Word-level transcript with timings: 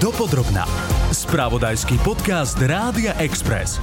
Dopodrobná. 0.00 0.64
Spravodajský 1.12 2.00
podcast 2.00 2.56
Rádia 2.56 3.12
Express. 3.20 3.76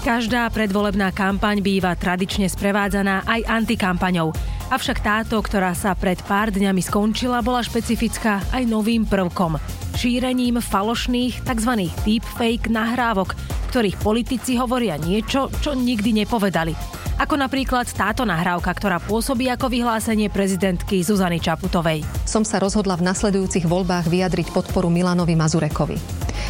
Každá 0.00 0.48
predvolebná 0.48 1.12
kampaň 1.12 1.60
býva 1.60 1.92
tradične 1.92 2.48
sprevádzaná 2.48 3.28
aj 3.28 3.44
antikampaňou. 3.44 4.32
Avšak 4.72 5.04
táto, 5.04 5.36
ktorá 5.36 5.76
sa 5.76 5.92
pred 5.92 6.16
pár 6.24 6.48
dňami 6.48 6.80
skončila, 6.80 7.44
bola 7.44 7.60
špecifická 7.60 8.40
aj 8.56 8.64
novým 8.64 9.04
prvkom. 9.04 9.60
Šírením 10.00 10.64
falošných 10.64 11.44
tzv. 11.44 11.92
deepfake 12.08 12.72
nahrávok, 12.72 13.36
ktorých 13.70 14.02
politici 14.02 14.58
hovoria 14.58 14.98
niečo, 14.98 15.46
čo 15.62 15.78
nikdy 15.78 16.26
nepovedali. 16.26 16.74
Ako 17.22 17.38
napríklad 17.38 17.86
táto 17.86 18.26
nahrávka, 18.26 18.74
ktorá 18.74 18.98
pôsobí 18.98 19.46
ako 19.46 19.70
vyhlásenie 19.70 20.26
prezidentky 20.26 21.06
Zuzany 21.06 21.38
Čaputovej. 21.38 22.02
Som 22.26 22.42
sa 22.42 22.58
rozhodla 22.58 22.98
v 22.98 23.06
nasledujúcich 23.06 23.68
voľbách 23.68 24.10
vyjadriť 24.10 24.50
podporu 24.50 24.90
Milanovi 24.90 25.38
Mazurekovi. 25.38 26.00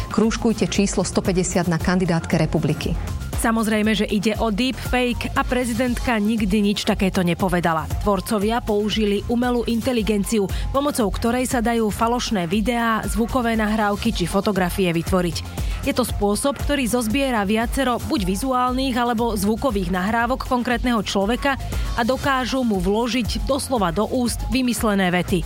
Krúžkujte 0.09 0.65
číslo 0.71 1.05
150 1.05 1.69
na 1.69 1.77
kandidátke 1.77 2.39
republiky. 2.41 2.97
Samozrejme, 3.41 3.97
že 3.97 4.05
ide 4.05 4.37
o 4.37 4.53
deepfake 4.53 5.33
a 5.33 5.41
prezidentka 5.41 6.13
nikdy 6.21 6.61
nič 6.61 6.85
takéto 6.85 7.25
nepovedala. 7.25 7.89
Tvorcovia 8.05 8.61
použili 8.61 9.25
umelú 9.33 9.65
inteligenciu, 9.65 10.45
pomocou 10.69 11.09
ktorej 11.09 11.49
sa 11.49 11.57
dajú 11.57 11.89
falošné 11.89 12.45
videá, 12.45 13.01
zvukové 13.09 13.57
nahrávky 13.57 14.13
či 14.13 14.29
fotografie 14.29 14.93
vytvoriť. 14.93 15.37
Je 15.81 15.97
to 15.97 16.05
spôsob, 16.05 16.61
ktorý 16.61 16.85
zozbiera 16.85 17.41
viacero 17.41 17.97
buď 18.05 18.29
vizuálnych 18.29 18.93
alebo 18.93 19.33
zvukových 19.33 19.89
nahrávok 19.89 20.45
konkrétneho 20.45 21.01
človeka 21.01 21.57
a 21.97 22.01
dokážu 22.05 22.61
mu 22.61 22.77
vložiť 22.77 23.49
doslova 23.49 23.89
do 23.89 24.05
úst 24.05 24.37
vymyslené 24.53 25.09
vety. 25.09 25.41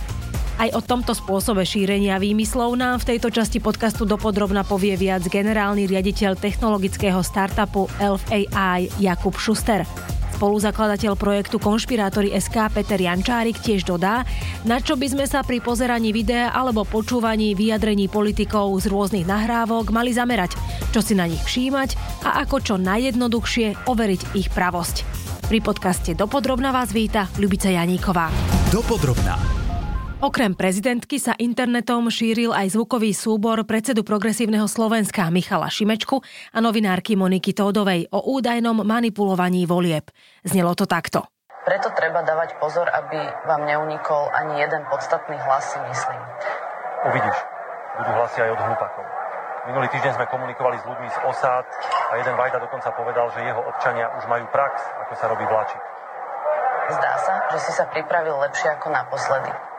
Aj 0.56 0.72
o 0.72 0.80
tomto 0.80 1.12
spôsobe 1.12 1.64
šírenia 1.64 2.20
výmyslov 2.20 2.76
nám 2.76 3.00
v 3.00 3.16
tejto 3.16 3.28
časti 3.28 3.60
podcastu 3.60 4.08
dopodrobna 4.08 4.64
povie 4.64 4.96
viac 4.96 5.24
generálny 5.24 5.84
riaditeľ 5.84 6.36
technologického 6.36 7.20
startupu 7.20 7.88
Elf 8.00 8.24
AI 8.32 8.88
Jakub 9.00 9.36
Schuster. 9.36 9.84
Spoluzakladateľ 10.36 11.16
projektu 11.16 11.56
Konšpirátory 11.56 12.36
SK 12.36 12.68
Peter 12.68 13.00
Jančárik 13.00 13.56
tiež 13.56 13.88
dodá, 13.88 14.28
na 14.68 14.84
čo 14.84 14.92
by 14.92 15.08
sme 15.08 15.24
sa 15.24 15.40
pri 15.40 15.64
pozeraní 15.64 16.12
videa 16.12 16.52
alebo 16.52 16.84
počúvaní 16.84 17.56
vyjadrení 17.56 18.12
politikov 18.12 18.76
z 18.84 18.92
rôznych 18.92 19.24
nahrávok 19.24 19.88
mali 19.96 20.12
zamerať, 20.12 20.52
čo 20.92 21.00
si 21.00 21.16
na 21.16 21.24
nich 21.24 21.40
všímať 21.40 21.96
a 22.28 22.44
ako 22.44 22.60
čo 22.60 22.74
najjednoduchšie 22.76 23.88
overiť 23.88 24.36
ich 24.36 24.52
pravosť. 24.52 25.08
Pri 25.48 25.64
podcaste 25.64 26.12
Dopodrobna 26.12 26.68
vás 26.68 26.92
víta 26.92 27.32
Ľubica 27.40 27.72
Janíková. 27.72 28.28
Dopodrobná. 28.68 29.55
Okrem 30.26 30.58
prezidentky 30.58 31.22
sa 31.22 31.38
internetom 31.38 32.10
šíril 32.10 32.50
aj 32.50 32.74
zvukový 32.74 33.14
súbor 33.14 33.62
predsedu 33.62 34.02
progresívneho 34.02 34.66
Slovenska 34.66 35.30
Michala 35.30 35.70
Šimečku 35.70 36.18
a 36.50 36.58
novinárky 36.58 37.14
Moniky 37.14 37.54
Tódovej 37.54 38.10
o 38.10 38.34
údajnom 38.34 38.82
manipulovaní 38.82 39.70
volieb. 39.70 40.10
Znelo 40.42 40.74
to 40.74 40.90
takto. 40.90 41.30
Preto 41.62 41.94
treba 41.94 42.26
dávať 42.26 42.58
pozor, 42.58 42.90
aby 42.90 43.22
vám 43.46 43.70
neunikol 43.70 44.26
ani 44.34 44.66
jeden 44.66 44.82
podstatný 44.90 45.38
hlas, 45.46 45.62
si 45.70 45.78
myslím. 45.94 46.20
Uvidíš, 47.06 47.38
budú 48.02 48.10
hlasy 48.18 48.38
aj 48.42 48.50
od 48.50 48.60
hlupakov. 48.66 49.06
Minulý 49.70 49.86
týždeň 49.94 50.10
sme 50.10 50.26
komunikovali 50.26 50.82
s 50.82 50.84
ľuďmi 50.90 51.06
z 51.06 51.18
osád 51.22 51.70
a 52.10 52.18
jeden 52.18 52.34
Vajda 52.34 52.58
dokonca 52.66 52.90
povedal, 52.98 53.30
že 53.30 53.46
jeho 53.46 53.62
občania 53.62 54.10
už 54.18 54.26
majú 54.26 54.42
prax, 54.50 54.74
ako 55.06 55.12
sa 55.22 55.30
robí 55.30 55.46
vláčik. 55.46 55.78
Zdá 56.90 57.14
sa, 57.14 57.34
že 57.54 57.58
si 57.62 57.70
sa 57.78 57.86
pripravil 57.86 58.34
lepšie 58.42 58.74
ako 58.74 58.90
naposledy. 58.90 59.75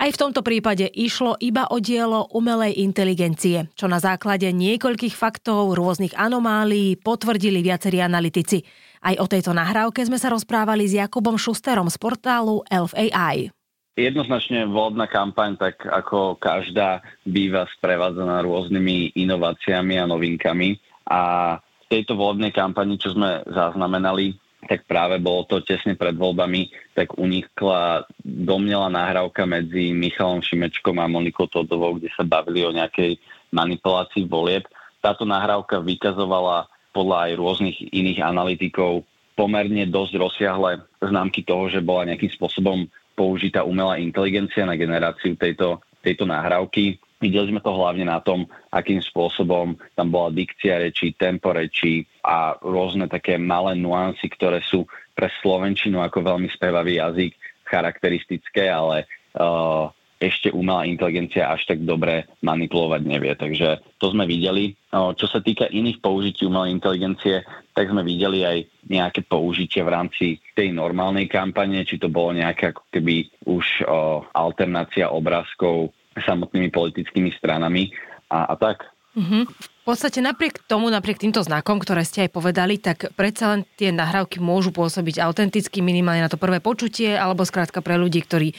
Aj 0.00 0.08
v 0.08 0.16
tomto 0.16 0.40
prípade 0.40 0.88
išlo 0.88 1.36
iba 1.44 1.68
o 1.68 1.76
dielo 1.76 2.24
umelej 2.32 2.72
inteligencie, 2.80 3.68
čo 3.76 3.84
na 3.84 4.00
základe 4.00 4.48
niekoľkých 4.48 5.12
faktov, 5.12 5.76
rôznych 5.76 6.16
anomálií 6.16 6.96
potvrdili 6.96 7.60
viacerí 7.60 8.00
analytici. 8.00 8.64
Aj 9.04 9.12
o 9.20 9.28
tejto 9.28 9.52
nahrávke 9.52 10.00
sme 10.00 10.16
sa 10.16 10.32
rozprávali 10.32 10.88
s 10.88 10.96
Jakubom 10.96 11.36
Šusterom 11.36 11.92
z 11.92 12.00
portálu 12.00 12.64
Elf 12.72 12.96
AI. 12.96 13.52
Jednoznačne 14.00 14.64
volebná 14.72 15.04
kampaň, 15.04 15.60
tak 15.60 15.84
ako 15.84 16.40
každá, 16.40 17.04
býva 17.28 17.68
sprevádzaná 17.76 18.40
rôznymi 18.40 19.12
inováciami 19.20 20.00
a 20.00 20.08
novinkami. 20.08 20.80
A 21.12 21.20
v 21.60 21.84
tejto 21.92 22.16
volebnej 22.16 22.56
kampani, 22.56 22.96
čo 22.96 23.12
sme 23.12 23.44
zaznamenali, 23.44 24.32
tak 24.70 24.86
práve 24.86 25.18
bolo 25.18 25.42
to 25.50 25.58
tesne 25.66 25.98
pred 25.98 26.14
voľbami, 26.14 26.70
tak 26.94 27.18
unikla 27.18 28.06
domnela 28.22 28.86
nahrávka 28.86 29.42
medzi 29.42 29.90
Michalom 29.90 30.38
Šimečkom 30.38 30.94
a 31.02 31.10
Monikou 31.10 31.50
Todovou, 31.50 31.98
kde 31.98 32.06
sa 32.14 32.22
bavili 32.22 32.62
o 32.62 32.70
nejakej 32.70 33.18
manipulácii 33.50 34.30
volieb. 34.30 34.70
Táto 35.02 35.26
nahrávka 35.26 35.82
vykazovala 35.82 36.70
podľa 36.94 37.16
aj 37.26 37.32
rôznych 37.42 37.76
iných 37.90 38.22
analytikov 38.22 39.02
pomerne 39.34 39.90
dosť 39.90 40.12
rozsiahle 40.22 40.86
známky 41.02 41.42
toho, 41.42 41.66
že 41.66 41.82
bola 41.82 42.06
nejakým 42.06 42.30
spôsobom 42.30 42.86
použitá 43.18 43.66
umelá 43.66 43.98
inteligencia 43.98 44.62
na 44.62 44.78
generáciu 44.78 45.34
tejto, 45.34 45.82
tejto 45.98 46.30
nahrávky. 46.30 46.94
Videli 47.18 47.50
sme 47.50 47.58
to 47.58 47.74
hlavne 47.74 48.06
na 48.06 48.22
tom, 48.22 48.46
akým 48.70 49.02
spôsobom 49.02 49.74
tam 49.98 50.08
bola 50.14 50.30
dikcia 50.30 50.78
reči, 50.78 51.10
tempo 51.18 51.50
reči 51.50 52.06
a 52.24 52.56
rôzne 52.60 53.08
také 53.08 53.40
malé 53.40 53.76
nuancy, 53.76 54.28
ktoré 54.28 54.60
sú 54.64 54.84
pre 55.16 55.28
Slovenčinu 55.40 56.00
ako 56.00 56.24
veľmi 56.24 56.48
spevavý 56.52 57.00
jazyk 57.00 57.32
charakteristické, 57.68 58.72
ale 58.72 59.06
uh, 59.36 59.92
ešte 60.20 60.52
umelá 60.52 60.84
inteligencia 60.84 61.48
až 61.48 61.64
tak 61.64 61.80
dobre 61.86 62.28
manipulovať 62.44 63.02
nevie. 63.08 63.32
Takže 63.32 63.80
to 63.96 64.12
sme 64.12 64.28
videli. 64.28 64.76
Uh, 64.92 65.16
čo 65.16 65.24
sa 65.30 65.40
týka 65.40 65.70
iných 65.70 66.04
použití 66.04 66.44
umelej 66.44 66.76
inteligencie, 66.76 67.40
tak 67.72 67.88
sme 67.88 68.04
videli 68.04 68.44
aj 68.44 68.58
nejaké 68.90 69.24
použitie 69.24 69.80
v 69.80 69.92
rámci 69.92 70.26
tej 70.52 70.74
normálnej 70.76 71.30
kampane, 71.30 71.86
či 71.88 71.96
to 71.96 72.12
bolo 72.12 72.36
nejaká 72.36 72.76
ako 72.76 72.84
keby 72.92 73.30
už 73.48 73.64
uh, 73.86 74.20
alternácia 74.36 75.08
obrázkov 75.08 75.94
samotnými 76.18 76.68
politickými 76.68 77.32
stranami 77.38 77.94
a, 78.28 78.50
a 78.50 78.54
tak. 78.58 78.84
Mm-hmm. 79.10 79.42
V 79.80 79.84
podstate 79.88 80.22
napriek 80.22 80.62
tomu, 80.70 80.86
napriek 80.86 81.18
týmto 81.18 81.42
znakom, 81.42 81.82
ktoré 81.82 82.06
ste 82.06 82.28
aj 82.28 82.30
povedali, 82.30 82.78
tak 82.78 83.10
predsa 83.18 83.56
len 83.56 83.60
tie 83.74 83.90
nahrávky 83.90 84.38
môžu 84.38 84.70
pôsobiť 84.70 85.18
autenticky, 85.18 85.82
minimálne 85.82 86.22
na 86.22 86.30
to 86.30 86.38
prvé 86.38 86.62
počutie, 86.62 87.18
alebo 87.18 87.42
skrátka 87.42 87.82
pre 87.82 87.98
ľudí, 87.98 88.22
ktorí 88.22 88.54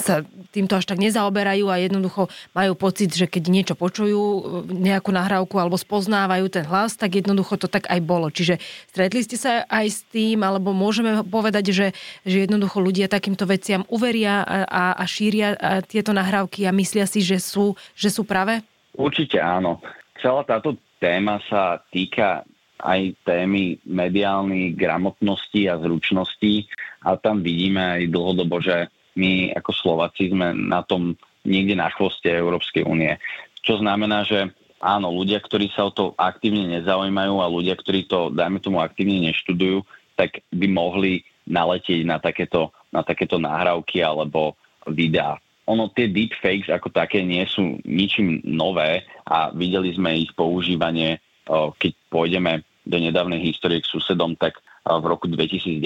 sa 0.00 0.24
týmto 0.50 0.74
až 0.74 0.88
tak 0.88 0.98
nezaoberajú 0.98 1.68
a 1.70 1.78
jednoducho 1.78 2.26
majú 2.56 2.72
pocit, 2.74 3.12
že 3.12 3.28
keď 3.28 3.42
niečo 3.52 3.74
počujú, 3.76 4.20
nejakú 4.66 5.14
nahrávku 5.14 5.54
alebo 5.60 5.78
spoznávajú 5.78 6.48
ten 6.50 6.64
hlas, 6.66 6.98
tak 6.98 7.20
jednoducho 7.20 7.54
to 7.60 7.68
tak 7.70 7.86
aj 7.86 8.00
bolo. 8.02 8.32
Čiže 8.32 8.58
stretli 8.90 9.20
ste 9.22 9.36
sa 9.38 9.62
aj 9.68 9.86
s 9.86 10.00
tým, 10.10 10.42
alebo 10.42 10.74
môžeme 10.74 11.22
povedať, 11.22 11.70
že, 11.70 11.86
že 12.26 12.48
jednoducho 12.48 12.80
ľudia 12.80 13.06
takýmto 13.06 13.46
veciam 13.46 13.86
uveria 13.92 14.42
a, 14.42 14.96
a 14.96 15.04
šíria 15.04 15.54
tieto 15.86 16.10
nahrávky 16.16 16.66
a 16.66 16.74
myslia 16.74 17.06
si, 17.06 17.20
že 17.20 17.38
sú, 17.38 17.76
že 17.94 18.10
sú 18.10 18.24
práve? 18.26 18.64
Určite 18.94 19.42
áno. 19.42 19.82
Celá 20.22 20.46
táto 20.46 20.78
téma 21.02 21.42
sa 21.50 21.82
týka 21.90 22.46
aj 22.80 23.16
témy 23.24 23.78
mediálnej 23.86 24.74
gramotnosti 24.74 25.66
a 25.66 25.80
zručnosti 25.80 26.68
a 27.02 27.16
tam 27.16 27.40
vidíme 27.40 27.80
aj 27.80 28.12
dlhodobo, 28.12 28.60
že 28.60 28.90
my 29.14 29.54
ako 29.54 29.70
Slováci 29.72 30.30
sme 30.30 30.52
na 30.52 30.82
tom 30.82 31.14
niekde 31.46 31.78
na 31.78 31.88
chvoste 31.92 32.26
Európskej 32.28 32.82
únie. 32.84 33.14
Čo 33.62 33.80
znamená, 33.80 34.26
že 34.26 34.50
áno, 34.82 35.14
ľudia, 35.14 35.40
ktorí 35.40 35.70
sa 35.72 35.88
o 35.88 35.94
to 35.94 36.12
aktívne 36.18 36.66
nezaujímajú 36.80 37.40
a 37.40 37.52
ľudia, 37.52 37.78
ktorí 37.78 38.04
to, 38.04 38.28
dajme 38.34 38.60
tomu, 38.60 38.82
aktívne 38.82 39.32
neštudujú, 39.32 39.86
tak 40.18 40.44
by 40.52 40.66
mohli 40.68 41.24
naletieť 41.48 42.04
na 42.04 42.20
takéto, 42.20 42.72
na 42.92 43.00
takéto 43.00 43.40
nahrávky 43.40 44.00
alebo 44.00 44.56
videá 44.88 45.40
ono 45.64 45.88
tie 45.92 46.12
deepfakes 46.12 46.68
ako 46.68 46.92
také 46.92 47.24
nie 47.24 47.44
sú 47.48 47.80
ničím 47.88 48.44
nové 48.44 49.04
a 49.24 49.48
videli 49.52 49.96
sme 49.96 50.12
ich 50.20 50.32
používanie, 50.36 51.20
keď 51.50 51.92
pôjdeme 52.12 52.64
do 52.84 53.00
nedávnej 53.00 53.40
histórie 53.40 53.80
k 53.80 53.88
susedom, 53.88 54.36
tak 54.36 54.60
v 54.84 55.04
roku 55.08 55.24
2019 55.24 55.80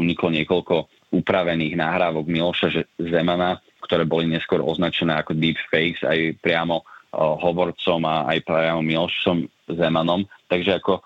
uniklo 0.00 0.32
niekoľko 0.32 0.88
upravených 1.12 1.76
nahrávok 1.76 2.24
Miloša 2.24 2.88
Zemana, 2.96 3.60
ktoré 3.84 4.08
boli 4.08 4.32
neskôr 4.32 4.64
označené 4.64 5.20
ako 5.20 5.36
deepfakes 5.36 6.00
aj 6.08 6.40
priamo 6.40 6.80
hovorcom 7.12 8.00
a 8.08 8.24
aj 8.32 8.48
priamo 8.48 8.80
Milošom 8.80 9.44
Zemanom. 9.76 10.24
Takže 10.48 10.80
ako 10.80 11.04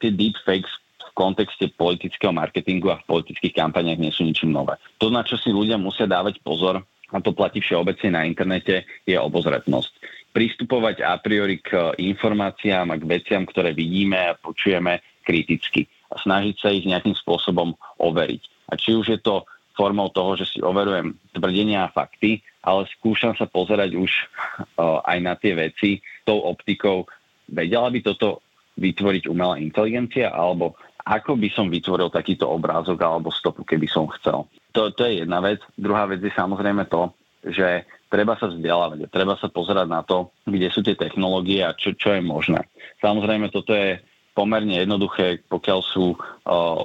tie 0.00 0.12
deepfakes 0.12 0.68
v 1.08 1.12
kontexte 1.16 1.72
politického 1.72 2.32
marketingu 2.32 2.92
a 2.92 3.00
v 3.00 3.08
politických 3.08 3.56
kampaniach 3.56 4.00
nie 4.00 4.12
sú 4.12 4.28
ničím 4.28 4.52
nové. 4.52 4.76
To, 5.00 5.08
na 5.08 5.24
čo 5.24 5.40
si 5.40 5.48
ľudia 5.48 5.80
musia 5.80 6.04
dávať 6.04 6.40
pozor, 6.44 6.84
a 7.12 7.20
to 7.20 7.36
platí 7.36 7.60
všeobecne 7.60 8.16
na 8.16 8.22
internete, 8.24 8.88
je 9.04 9.16
obozretnosť. 9.20 9.92
Pristupovať 10.32 11.04
a 11.04 11.20
priori 11.20 11.60
k 11.60 11.92
informáciám 12.00 12.88
a 12.88 12.96
k 12.96 13.04
veciam, 13.04 13.44
ktoré 13.44 13.76
vidíme 13.76 14.16
a 14.16 14.38
počujeme 14.38 15.04
kriticky 15.22 15.84
a 16.08 16.16
snažiť 16.16 16.56
sa 16.56 16.68
ich 16.72 16.88
nejakým 16.88 17.16
spôsobom 17.16 17.76
overiť. 18.00 18.42
A 18.72 18.80
či 18.80 18.96
už 18.96 19.12
je 19.12 19.20
to 19.20 19.44
formou 19.72 20.12
toho, 20.12 20.36
že 20.36 20.56
si 20.56 20.58
overujem 20.60 21.16
tvrdenia 21.32 21.88
a 21.88 21.92
fakty, 21.92 22.44
ale 22.60 22.88
skúšam 22.92 23.32
sa 23.36 23.48
pozerať 23.48 23.96
už 23.96 24.10
uh, 24.12 25.00
aj 25.04 25.18
na 25.20 25.34
tie 25.36 25.56
veci 25.56 26.04
tou 26.28 26.44
optikou, 26.44 27.08
vedela 27.48 27.88
by 27.88 28.00
toto 28.04 28.44
vytvoriť 28.76 29.28
umelá 29.28 29.60
inteligencia, 29.60 30.32
alebo 30.32 30.76
ako 31.02 31.36
by 31.36 31.48
som 31.50 31.68
vytvoril 31.68 32.08
takýto 32.08 32.46
obrázok 32.46 33.00
alebo 33.02 33.34
stopu, 33.34 33.66
keby 33.66 33.90
som 33.90 34.08
chcel. 34.20 34.46
To, 34.72 34.90
to 34.92 35.04
je 35.04 35.24
jedna 35.24 35.40
vec. 35.44 35.60
Druhá 35.76 36.08
vec 36.08 36.24
je 36.24 36.32
samozrejme 36.32 36.88
to, 36.88 37.12
že 37.44 37.84
treba 38.12 38.36
sa 38.36 38.52
vzdelávať, 38.52 39.08
treba 39.08 39.34
sa 39.40 39.48
pozerať 39.48 39.88
na 39.88 40.04
to, 40.04 40.30
kde 40.44 40.68
sú 40.68 40.84
tie 40.84 40.94
technológie 40.94 41.64
a 41.64 41.72
čo, 41.72 41.96
čo 41.96 42.12
je 42.12 42.22
možné. 42.22 42.60
Samozrejme, 43.00 43.48
toto 43.48 43.72
je 43.72 43.98
pomerne 44.32 44.80
jednoduché, 44.80 45.44
pokiaľ 45.48 45.80
sú 45.84 46.16
o, 46.16 46.18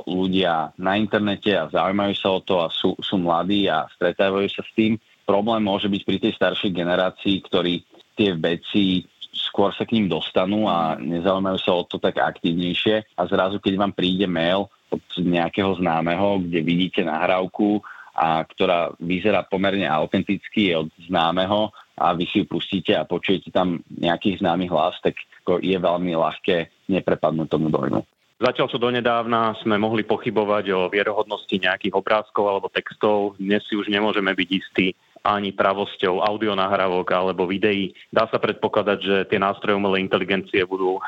ľudia 0.04 0.76
na 0.76 1.00
internete 1.00 1.56
a 1.56 1.72
zaujímajú 1.72 2.14
sa 2.16 2.30
o 2.36 2.40
to 2.44 2.56
a 2.60 2.68
sú, 2.68 2.96
sú 3.00 3.16
mladí 3.20 3.72
a 3.72 3.88
stretávajú 3.96 4.48
sa 4.52 4.64
s 4.64 4.72
tým. 4.76 5.00
Problém 5.24 5.64
môže 5.64 5.88
byť 5.88 6.02
pri 6.04 6.18
tej 6.20 6.34
staršej 6.36 6.72
generácii, 6.76 7.36
ktorí 7.48 7.84
tie 8.20 8.36
veci 8.36 9.04
skôr 9.32 9.72
sa 9.72 9.86
k 9.86 9.96
ním 9.96 10.12
dostanú 10.12 10.68
a 10.68 10.98
nezaujímajú 10.98 11.60
sa 11.62 11.72
o 11.78 11.86
to 11.88 12.02
tak 12.02 12.20
aktívnejšie 12.20 13.16
a 13.16 13.22
zrazu, 13.30 13.62
keď 13.62 13.74
vám 13.80 13.94
príde 13.94 14.26
mail 14.26 14.68
od 14.92 15.04
nejakého 15.20 15.76
známeho, 15.78 16.42
kde 16.44 16.60
vidíte 16.64 17.02
nahrávku, 17.04 17.84
a 18.18 18.42
ktorá 18.42 18.98
vyzerá 18.98 19.46
pomerne 19.46 19.86
autenticky, 19.86 20.74
od 20.74 20.90
známeho 21.06 21.70
a 22.02 22.18
vy 22.18 22.26
si 22.26 22.42
ju 22.42 22.46
pustíte 22.50 22.98
a 22.98 23.06
počujete 23.06 23.54
tam 23.54 23.86
nejakých 23.94 24.42
známych 24.42 24.74
hlas, 24.74 24.98
tak 25.06 25.14
je 25.62 25.78
veľmi 25.78 26.18
ľahké 26.18 26.90
neprepadnúť 26.90 27.48
tomu 27.48 27.70
dojmu. 27.70 28.02
Zatiaľ 28.38 28.68
čo 28.70 28.78
donedávna 28.78 29.58
sme 29.66 29.82
mohli 29.82 30.06
pochybovať 30.06 30.66
o 30.70 30.90
vierohodnosti 30.94 31.58
nejakých 31.58 31.94
obrázkov 31.94 32.46
alebo 32.46 32.70
textov, 32.70 33.38
dnes 33.42 33.66
si 33.66 33.74
už 33.74 33.90
nemôžeme 33.90 34.30
byť 34.34 34.50
istí 34.50 34.94
ani 35.26 35.54
pravosťou 35.54 36.22
audionahrávok 36.22 37.08
alebo 37.14 37.50
videí. 37.50 37.98
Dá 38.14 38.30
sa 38.30 38.38
predpokladať, 38.38 39.00
že 39.02 39.16
tie 39.30 39.42
nástroje 39.42 39.74
umelej 39.74 40.06
inteligencie 40.06 40.62
budú 40.70 41.02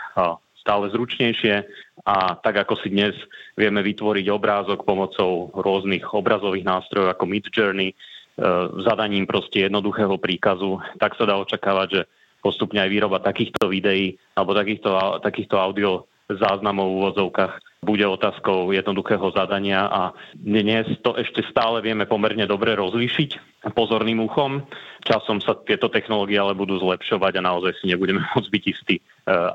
stále 0.69 0.94
zručnejšie 0.94 1.66
a 2.06 2.38
tak 2.38 2.62
ako 2.62 2.77
si 2.77 2.94
dnes 2.94 3.18
vieme 3.57 3.81
vytvoriť 3.81 4.30
obrázok 4.30 4.86
pomocou 4.86 5.50
rôznych 5.57 6.06
obrazových 6.13 6.62
nástrojov 6.62 7.10
ako 7.10 7.25
Mid 7.25 7.50
Journey, 7.50 7.89
e, 7.89 7.95
zadaním 8.86 9.25
proste 9.25 9.66
jednoduchého 9.66 10.21
príkazu, 10.21 10.77
tak 11.01 11.18
sa 11.18 11.25
dá 11.25 11.42
očakávať, 11.42 11.88
že 11.89 12.01
postupne 12.45 12.86
aj 12.86 12.94
výroba 12.94 13.18
takýchto 13.18 13.66
videí 13.66 14.13
alebo 14.38 14.54
takýchto, 14.54 15.18
takýchto 15.25 15.57
audio 15.57 16.06
záznamov 16.30 16.86
v 16.86 16.98
úvodzovkách 17.01 17.54
bude 17.81 18.06
otázkou 18.06 18.69
jednoduchého 18.69 19.33
zadania 19.33 19.89
a 19.89 20.13
dnes 20.38 20.86
to 21.01 21.18
ešte 21.18 21.42
stále 21.50 21.81
vieme 21.81 22.06
pomerne 22.06 22.45
dobre 22.45 22.77
rozlíšiť 22.77 23.63
pozorným 23.74 24.22
uchom. 24.22 24.62
Časom 25.07 25.42
sa 25.42 25.57
tieto 25.63 25.89
technológie 25.89 26.38
ale 26.38 26.54
budú 26.54 26.77
zlepšovať 26.77 27.39
a 27.39 27.45
naozaj 27.50 27.81
si 27.81 27.89
nebudeme 27.89 28.22
môcť 28.36 28.50
byť 28.51 28.63
istí 28.68 28.95
e, 29.00 29.04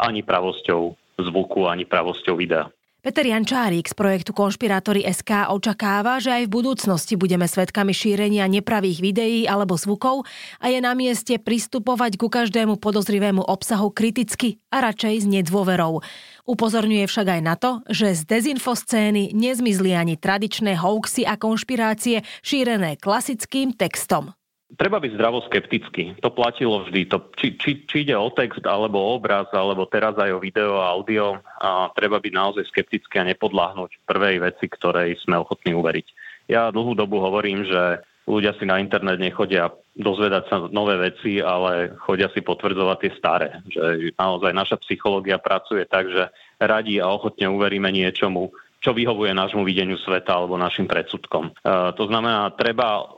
ani 0.03 0.27
pravosťou 0.27 1.04
zvuku, 1.19 1.67
ani 1.69 1.85
pravosťou 1.87 2.39
videa. 2.39 2.71
Peter 3.05 3.21
Jančárik 3.21 3.85
z 3.85 3.93
projektu 3.93 4.33
Konšpirátory 4.33 5.05
SK 5.05 5.53
očakáva, 5.53 6.25
že 6.25 6.33
aj 6.33 6.49
v 6.49 6.55
budúcnosti 6.57 7.21
budeme 7.21 7.45
svedkami 7.45 7.93
šírenia 7.93 8.49
nepravých 8.49 8.99
videí 9.05 9.41
alebo 9.45 9.77
zvukov 9.77 10.25
a 10.57 10.73
je 10.73 10.81
na 10.81 10.97
mieste 10.97 11.37
pristupovať 11.37 12.17
ku 12.17 12.33
každému 12.33 12.81
podozrivému 12.81 13.45
obsahu 13.45 13.93
kriticky 13.93 14.57
a 14.73 14.81
radšej 14.89 15.21
s 15.21 15.27
nedôverou. 15.29 16.01
Upozorňuje 16.49 17.05
však 17.05 17.27
aj 17.29 17.41
na 17.45 17.61
to, 17.61 17.85
že 17.93 18.25
z 18.25 18.41
dezinfoscény 18.41 19.37
nezmizli 19.37 19.93
ani 19.93 20.17
tradičné 20.17 20.81
hoaxy 20.81 21.29
a 21.29 21.37
konšpirácie 21.37 22.25
šírené 22.41 22.97
klasickým 22.97 23.77
textom 23.77 24.33
treba 24.75 24.99
byť 25.01 25.13
zdravo 25.15 25.43
skeptický. 25.47 26.19
To 26.21 26.31
platilo 26.31 26.85
vždy. 26.85 27.07
To, 27.11 27.19
či, 27.39 27.55
či, 27.59 27.87
či 27.87 27.97
ide 28.07 28.15
o 28.19 28.31
text, 28.31 28.63
alebo 28.67 28.99
o 28.99 29.19
obraz, 29.19 29.49
alebo 29.55 29.87
teraz 29.89 30.19
aj 30.19 30.35
o 30.35 30.43
video 30.43 30.79
a 30.79 30.93
audio, 30.95 31.39
a 31.63 31.91
treba 31.95 32.19
byť 32.19 32.33
naozaj 32.35 32.65
skeptický 32.69 33.23
a 33.23 33.29
nepodláhnuť 33.31 34.05
prvej 34.07 34.43
veci, 34.43 34.67
ktorej 34.67 35.19
sme 35.23 35.41
ochotní 35.41 35.73
uveriť. 35.73 36.07
Ja 36.51 36.69
dlhú 36.69 36.93
dobu 36.93 37.23
hovorím, 37.23 37.65
že 37.65 38.05
ľudia 38.29 38.53
si 38.57 38.65
na 38.69 38.81
internet 38.81 39.21
nechodia 39.21 39.73
dozvedať 39.95 40.45
sa 40.51 40.57
nové 40.69 40.99
veci, 40.99 41.39
ale 41.39 41.95
chodia 42.03 42.29
si 42.35 42.43
potvrdzovať 42.43 42.99
tie 43.01 43.13
staré. 43.17 43.49
Že 43.71 44.13
naozaj 44.19 44.53
naša 44.53 44.77
psychológia 44.83 45.39
pracuje 45.39 45.87
tak, 45.87 46.11
že 46.11 46.29
radi 46.59 46.99
a 46.99 47.09
ochotne 47.09 47.47
uveríme 47.49 47.89
niečomu, 47.95 48.51
čo 48.85 48.93
vyhovuje 48.93 49.33
nášmu 49.33 49.65
videniu 49.65 49.97
sveta 49.97 50.37
alebo 50.37 50.61
našim 50.61 50.85
predsudkom. 50.85 51.49
E, 51.49 51.53
to 51.97 52.05
znamená, 52.05 52.53
treba 52.53 53.09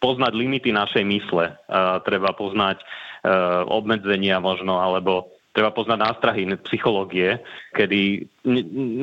poznať 0.00 0.32
limity 0.32 0.72
našej 0.72 1.04
mysle, 1.04 1.52
treba 2.08 2.32
poznať 2.32 2.80
e, 2.80 2.84
obmedzenia 3.68 4.40
možno, 4.40 4.80
alebo 4.80 5.28
treba 5.52 5.70
poznať 5.76 5.98
nástrahy 6.00 6.48
psychológie, 6.64 7.36
kedy 7.76 8.24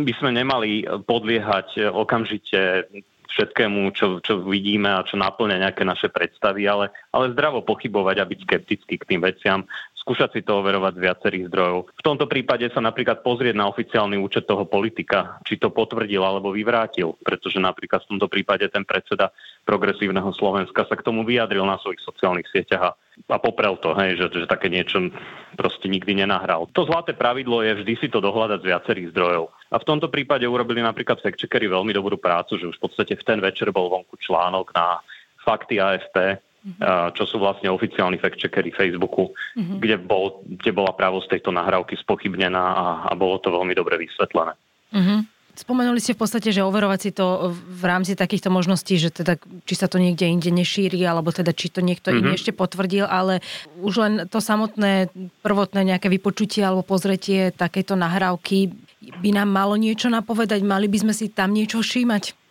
by 0.01 0.13
sme 0.17 0.33
nemali 0.33 0.89
podliehať 1.05 1.93
okamžite 1.93 2.89
všetkému, 3.27 3.93
čo, 3.93 4.17
čo 4.23 4.41
vidíme 4.41 4.89
a 4.89 5.05
čo 5.05 5.19
naplňa 5.19 5.69
nejaké 5.69 5.83
naše 5.85 6.09
predstavy, 6.09 6.65
ale, 6.65 6.89
ale 7.13 7.35
zdravo 7.35 7.61
pochybovať 7.61 8.15
a 8.17 8.25
byť 8.25 8.39
skeptický 8.47 8.95
k 8.97 9.07
tým 9.13 9.21
veciam, 9.21 9.67
skúšať 10.07 10.39
si 10.39 10.41
to 10.47 10.63
overovať 10.63 10.95
z 10.95 11.03
viacerých 11.03 11.43
zdrojov. 11.51 11.91
V 11.91 12.05
tomto 12.07 12.31
prípade 12.31 12.63
sa 12.71 12.79
napríklad 12.79 13.27
pozrieť 13.27 13.59
na 13.59 13.67
oficiálny 13.67 14.15
účet 14.15 14.47
toho 14.47 14.63
politika, 14.63 15.43
či 15.43 15.59
to 15.59 15.67
potvrdil 15.67 16.23
alebo 16.23 16.55
vyvrátil, 16.55 17.19
pretože 17.19 17.59
napríklad 17.59 18.07
v 18.07 18.15
tomto 18.15 18.31
prípade 18.31 18.63
ten 18.71 18.87
predseda 18.87 19.35
progresívneho 19.67 20.31
Slovenska 20.31 20.87
sa 20.87 20.95
k 20.95 21.03
tomu 21.03 21.27
vyjadril 21.27 21.67
na 21.67 21.75
svojich 21.83 21.99
sociálnych 22.07 22.47
sieťach 22.47 22.83
a, 22.87 22.91
a 23.35 23.37
poprel 23.43 23.75
to, 23.83 23.91
hej, 23.99 24.15
že, 24.15 24.31
že 24.31 24.47
také 24.47 24.71
niečo 24.71 25.11
proste 25.59 25.91
nikdy 25.91 26.23
nenahral. 26.23 26.71
To 26.71 26.87
zlaté 26.87 27.11
pravidlo 27.11 27.59
je 27.67 27.83
vždy 27.83 27.93
si 27.99 28.07
to 28.07 28.23
dohľadať 28.23 28.63
z 28.63 28.69
viacerých 28.71 29.11
zdrojov. 29.11 29.51
A 29.67 29.75
v 29.75 29.87
tomto 29.91 30.07
prípade 30.07 30.47
urobili 30.47 30.79
napríklad 30.79 31.19
fact-checkery 31.19 31.67
veľmi 31.67 31.91
dobrú 31.91 32.15
prácu, 32.15 32.55
že 32.55 32.71
už 32.71 32.79
v 32.79 32.83
podstate 32.87 33.19
v 33.19 33.27
ten 33.27 33.43
večer 33.43 33.75
bol 33.75 33.91
vonku 33.91 34.15
článok 34.23 34.71
na 34.71 35.03
fakty 35.43 35.83
AFP, 35.83 36.39
mm-hmm. 36.67 37.15
čo 37.15 37.23
sú 37.23 37.39
vlastne 37.39 37.71
oficiálni 37.71 38.19
fact-checkery 38.19 38.75
Facebooku, 38.75 39.31
mm-hmm. 39.55 39.79
kde, 39.79 39.95
bol, 40.03 40.43
kde 40.43 40.71
bola 40.75 40.91
pravosť 40.91 41.39
tejto 41.39 41.55
nahrávky 41.55 41.95
spochybnená 41.95 42.59
a, 42.59 42.85
a 43.07 43.11
bolo 43.15 43.39
to 43.39 43.47
veľmi 43.47 43.71
dobre 43.71 43.95
vysvetlené. 43.95 44.53
Mm-hmm. 44.91 45.19
Spomenuli 45.57 45.97
ste 45.97 46.13
v 46.13 46.21
podstate, 46.21 46.53
že 46.53 46.61
overovať 46.61 46.99
si 47.01 47.11
to 47.17 47.49
v 47.49 47.83
rámci 47.89 48.13
takýchto 48.13 48.53
možností, 48.53 49.01
že 49.01 49.09
teda 49.09 49.41
či 49.65 49.73
sa 49.73 49.89
to 49.89 49.97
niekde 49.97 50.29
inde 50.29 50.53
nešíri, 50.53 51.01
alebo 51.01 51.33
teda 51.33 51.49
či 51.49 51.73
to 51.73 51.81
niekto 51.81 52.13
mm-hmm. 52.13 52.21
iný 52.21 52.37
ešte 52.37 52.53
potvrdil, 52.53 53.09
ale 53.09 53.41
už 53.81 53.93
len 53.97 54.13
to 54.29 54.37
samotné 54.37 55.09
prvotné 55.41 55.81
nejaké 55.81 56.13
vypočutie 56.13 56.61
alebo 56.61 56.85
pozretie 56.85 57.49
takejto 57.49 57.97
nahrávky 57.97 58.69
by 59.17 59.29
nám 59.33 59.49
malo 59.49 59.73
niečo 59.73 60.13
napovedať, 60.13 60.61
mali 60.61 60.85
by 60.85 61.09
sme 61.09 61.13
si 61.17 61.33
tam 61.33 61.57
niečo 61.57 61.81
všímať? 61.81 62.46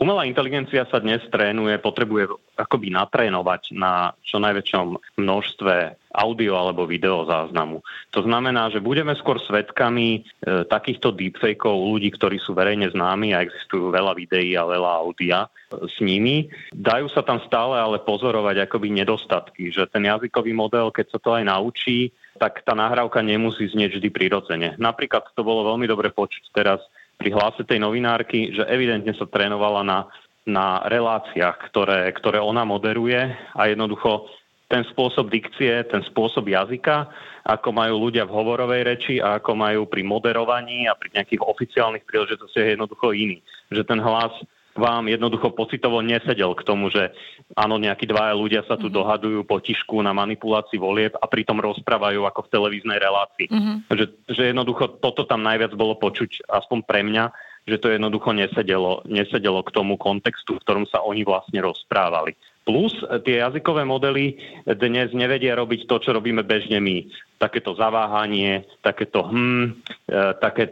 Umelá 0.00 0.24
inteligencia 0.24 0.88
sa 0.88 0.98
dnes 0.98 1.20
trénuje, 1.28 1.76
potrebuje 1.78 2.32
akoby 2.56 2.90
natrénovať 2.90 3.76
na 3.76 4.16
čo 4.24 4.40
najväčšom 4.40 5.20
množstve 5.20 5.74
audio 6.16 6.56
alebo 6.56 6.88
video 6.88 7.24
záznamu. 7.28 7.80
To 8.12 8.20
znamená, 8.24 8.68
že 8.72 8.84
budeme 8.84 9.16
skôr 9.16 9.40
svetkami 9.40 10.08
e, 10.16 10.20
takýchto 10.68 11.12
deepfakeov 11.12 11.76
ľudí, 11.76 12.12
ktorí 12.12 12.36
sú 12.40 12.52
verejne 12.52 12.88
známi 12.92 13.32
a 13.32 13.44
existujú 13.44 13.92
veľa 13.92 14.12
videí 14.16 14.56
a 14.56 14.68
veľa 14.68 14.90
audia 15.00 15.38
e, 15.44 15.48
s 15.88 15.96
nimi. 16.04 16.48
Dajú 16.72 17.08
sa 17.12 17.24
tam 17.24 17.40
stále 17.44 17.80
ale 17.80 18.00
pozorovať 18.00 18.68
akoby 18.68 18.92
nedostatky, 18.92 19.72
že 19.72 19.88
ten 19.88 20.04
jazykový 20.08 20.52
model, 20.52 20.92
keď 20.92 21.16
sa 21.16 21.18
to 21.20 21.36
aj 21.36 21.44
naučí, 21.48 22.12
tak 22.36 22.64
tá 22.64 22.72
nahrávka 22.72 23.20
nemusí 23.20 23.68
znieť 23.68 24.00
vždy 24.00 24.08
prirodzene. 24.08 24.68
Napríklad 24.80 25.32
to 25.32 25.44
bolo 25.44 25.68
veľmi 25.72 25.84
dobre 25.88 26.12
počuť 26.12 26.52
teraz 26.52 26.80
pri 27.22 27.30
hlase 27.30 27.62
tej 27.62 27.78
novinárky, 27.78 28.50
že 28.50 28.66
evidentne 28.66 29.14
sa 29.14 29.30
trénovala 29.30 29.86
na, 29.86 30.10
na 30.42 30.82
reláciách, 30.90 31.70
ktoré, 31.70 32.10
ktoré 32.18 32.42
ona 32.42 32.66
moderuje 32.66 33.30
a 33.54 33.70
jednoducho 33.70 34.26
ten 34.66 34.82
spôsob 34.90 35.30
dikcie, 35.30 35.86
ten 35.86 36.02
spôsob 36.10 36.50
jazyka, 36.50 37.06
ako 37.46 37.70
majú 37.70 38.10
ľudia 38.10 38.26
v 38.26 38.34
hovorovej 38.34 38.82
reči 38.82 39.14
a 39.22 39.38
ako 39.38 39.54
majú 39.54 39.86
pri 39.86 40.02
moderovaní 40.02 40.90
a 40.90 40.98
pri 40.98 41.14
nejakých 41.14 41.46
oficiálnych 41.46 42.02
príležitostiach 42.10 42.66
je 42.66 42.74
jednoducho 42.74 43.14
iný. 43.14 43.38
Že 43.70 43.86
ten 43.86 44.00
hlas 44.02 44.34
vám 44.72 45.08
jednoducho 45.08 45.52
pocitovo 45.52 46.00
nesedel 46.00 46.56
k 46.56 46.64
tomu, 46.64 46.88
že 46.88 47.12
áno, 47.52 47.76
nejakí 47.76 48.08
dvaja 48.08 48.32
ľudia 48.32 48.62
sa 48.64 48.80
tu 48.80 48.88
mm-hmm. 48.88 48.98
dohadujú 48.98 49.40
po 49.44 49.60
tišku 49.60 50.00
na 50.00 50.16
manipulácii 50.16 50.80
volieb 50.80 51.12
a 51.20 51.28
pritom 51.28 51.60
rozprávajú 51.60 52.24
ako 52.24 52.48
v 52.48 52.52
televíznej 52.52 52.98
relácii. 52.98 53.46
Mm-hmm. 53.52 53.76
Že, 53.92 54.04
že 54.32 54.42
jednoducho 54.52 55.00
toto 55.04 55.28
tam 55.28 55.44
najviac 55.44 55.76
bolo 55.76 55.96
počuť, 56.00 56.48
aspoň 56.48 56.78
pre 56.88 57.04
mňa, 57.04 57.24
že 57.68 57.78
to 57.78 57.94
jednoducho 57.94 58.34
nesedelo, 58.34 59.06
nesedelo 59.06 59.62
k 59.62 59.70
tomu 59.70 59.94
kontextu, 59.94 60.58
v 60.58 60.62
ktorom 60.66 60.84
sa 60.90 61.04
oni 61.04 61.22
vlastne 61.22 61.62
rozprávali. 61.62 62.34
Plus 62.62 62.94
tie 63.26 63.42
jazykové 63.42 63.82
modely 63.82 64.38
dnes 64.66 65.10
nevedia 65.10 65.58
robiť 65.58 65.90
to, 65.90 65.98
čo 65.98 66.14
robíme 66.14 66.46
bežne 66.46 66.78
my. 66.78 67.10
Takéto 67.38 67.74
zaváhanie, 67.74 68.66
takéto 68.86 69.26
hm, 69.26 69.82
e, 70.06 70.18
také, 70.38 70.70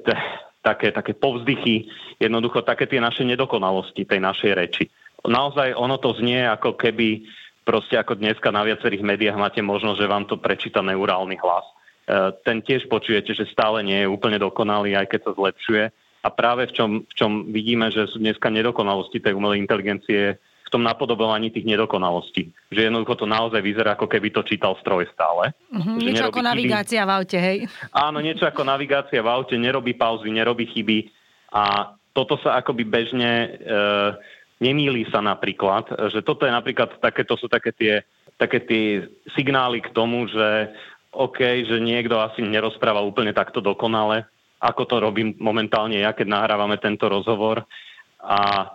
také, 0.61 0.93
také 0.93 1.17
povzdychy, 1.17 1.89
jednoducho 2.21 2.61
také 2.63 2.85
tie 2.85 3.01
naše 3.01 3.25
nedokonalosti 3.25 4.05
tej 4.05 4.21
našej 4.21 4.53
reči. 4.53 4.85
naozaj 5.25 5.77
ono 5.77 5.97
to 6.01 6.17
znie 6.17 6.45
ako 6.49 6.77
keby 6.77 7.25
proste 7.65 7.97
ako 7.97 8.17
dneska 8.17 8.49
na 8.53 8.65
viacerých 8.65 9.05
médiách 9.05 9.37
máte 9.37 9.61
možnosť, 9.61 9.99
že 10.01 10.11
vám 10.11 10.25
to 10.25 10.41
prečíta 10.41 10.81
neurálny 10.81 11.37
hlas. 11.39 11.65
E, 11.65 11.75
ten 12.43 12.65
tiež 12.65 12.89
počujete, 12.89 13.37
že 13.37 13.47
stále 13.53 13.85
nie 13.85 14.05
je 14.05 14.09
úplne 14.11 14.41
dokonalý, 14.41 14.97
aj 14.97 15.07
keď 15.13 15.21
sa 15.29 15.33
zlepšuje. 15.37 15.85
A 16.21 16.29
práve 16.29 16.69
v 16.69 16.73
čom, 16.77 16.91
v 17.05 17.15
čom 17.17 17.33
vidíme, 17.49 17.89
že 17.89 18.11
sú 18.11 18.21
dneska 18.21 18.53
nedokonalosti 18.53 19.23
tej 19.23 19.33
umelej 19.33 19.65
inteligencie 19.65 20.37
v 20.71 20.79
tom 20.79 20.87
napodobovaní 20.87 21.51
tých 21.51 21.67
nedokonalostí. 21.67 22.55
Že 22.71 22.87
jednoducho 22.87 23.19
to 23.19 23.27
naozaj 23.27 23.59
vyzerá, 23.59 23.99
ako 23.99 24.07
keby 24.07 24.31
to 24.31 24.47
čítal 24.47 24.79
stroj 24.79 25.03
stále. 25.11 25.51
Mm-hmm, 25.75 25.99
niečo 25.99 26.31
ako 26.31 26.39
chyby. 26.39 26.51
navigácia 26.55 27.03
v 27.03 27.11
aute, 27.11 27.39
hej? 27.43 27.59
Áno, 27.91 28.23
niečo 28.23 28.47
ako 28.47 28.63
navigácia 28.63 29.19
v 29.19 29.29
aute, 29.35 29.59
nerobí 29.59 29.99
pauzy, 29.99 30.31
nerobí 30.31 30.71
chyby. 30.71 31.11
A 31.51 31.91
toto 32.15 32.39
sa 32.39 32.63
akoby 32.63 32.87
bežne 32.87 33.31
e, 33.35 33.49
nemýli 34.63 35.11
sa 35.11 35.19
napríklad, 35.19 35.91
že 36.15 36.23
toto 36.23 36.47
je 36.47 36.55
napríklad 36.55 37.03
také, 37.03 37.27
to 37.27 37.35
sú 37.35 37.51
také 37.51 37.75
tie, 37.75 38.07
také 38.39 38.63
tie 38.63 39.11
signály 39.35 39.83
k 39.83 39.91
tomu, 39.91 40.31
že 40.31 40.71
OK, 41.11 41.67
že 41.67 41.83
niekto 41.83 42.23
asi 42.23 42.47
nerozpráva 42.47 43.03
úplne 43.03 43.35
takto 43.35 43.59
dokonale, 43.59 44.31
ako 44.63 44.87
to 44.87 44.97
robím 45.03 45.35
momentálne 45.43 45.99
ja, 45.99 46.15
keď 46.15 46.31
nahrávame 46.31 46.79
tento 46.79 47.11
rozhovor 47.11 47.67
a 48.23 48.71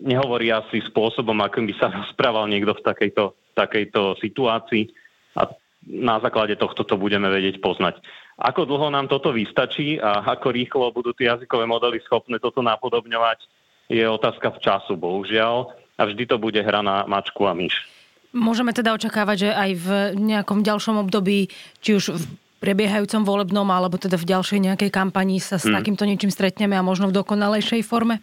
nehovorí 0.00 0.48
asi 0.48 0.80
spôsobom, 0.88 1.36
akým 1.44 1.68
by 1.68 1.74
sa 1.76 1.92
rozprával 2.00 2.48
niekto 2.48 2.72
v 2.72 2.84
takejto, 2.84 3.24
takejto 3.54 4.16
situácii 4.20 4.88
a 5.36 5.52
na 5.80 6.20
základe 6.20 6.56
tohto 6.60 6.84
to 6.84 7.00
budeme 7.00 7.28
vedieť 7.28 7.60
poznať. 7.60 8.00
Ako 8.40 8.64
dlho 8.64 8.88
nám 8.88 9.08
toto 9.08 9.32
vystačí 9.32 10.00
a 10.00 10.24
ako 10.24 10.48
rýchlo 10.52 10.92
budú 10.92 11.12
tie 11.12 11.28
jazykové 11.28 11.68
modely 11.68 12.00
schopné 12.04 12.40
toto 12.40 12.64
napodobňovať, 12.64 13.44
je 13.90 14.04
otázka 14.06 14.54
v 14.54 14.62
času, 14.64 14.94
bohužiaľ. 14.96 15.76
A 16.00 16.08
vždy 16.08 16.24
to 16.24 16.40
bude 16.40 16.56
hra 16.56 16.80
na 16.80 17.04
mačku 17.04 17.44
a 17.44 17.52
myš. 17.52 17.84
Môžeme 18.32 18.72
teda 18.72 18.96
očakávať, 18.96 19.36
že 19.36 19.50
aj 19.52 19.70
v 19.76 19.88
nejakom 20.16 20.64
ďalšom 20.64 21.02
období, 21.04 21.52
či 21.84 21.98
už 21.98 22.16
v 22.16 22.22
prebiehajúcom 22.62 23.26
volebnom, 23.26 23.68
alebo 23.68 24.00
teda 24.00 24.16
v 24.16 24.28
ďalšej 24.30 24.60
nejakej 24.70 24.90
kampanii 24.94 25.42
sa 25.42 25.60
s 25.60 25.68
mm. 25.68 25.74
takýmto 25.76 26.08
niečím 26.08 26.32
stretneme 26.32 26.78
a 26.78 26.86
možno 26.86 27.10
v 27.10 27.16
dokonalejšej 27.20 27.84
forme? 27.84 28.22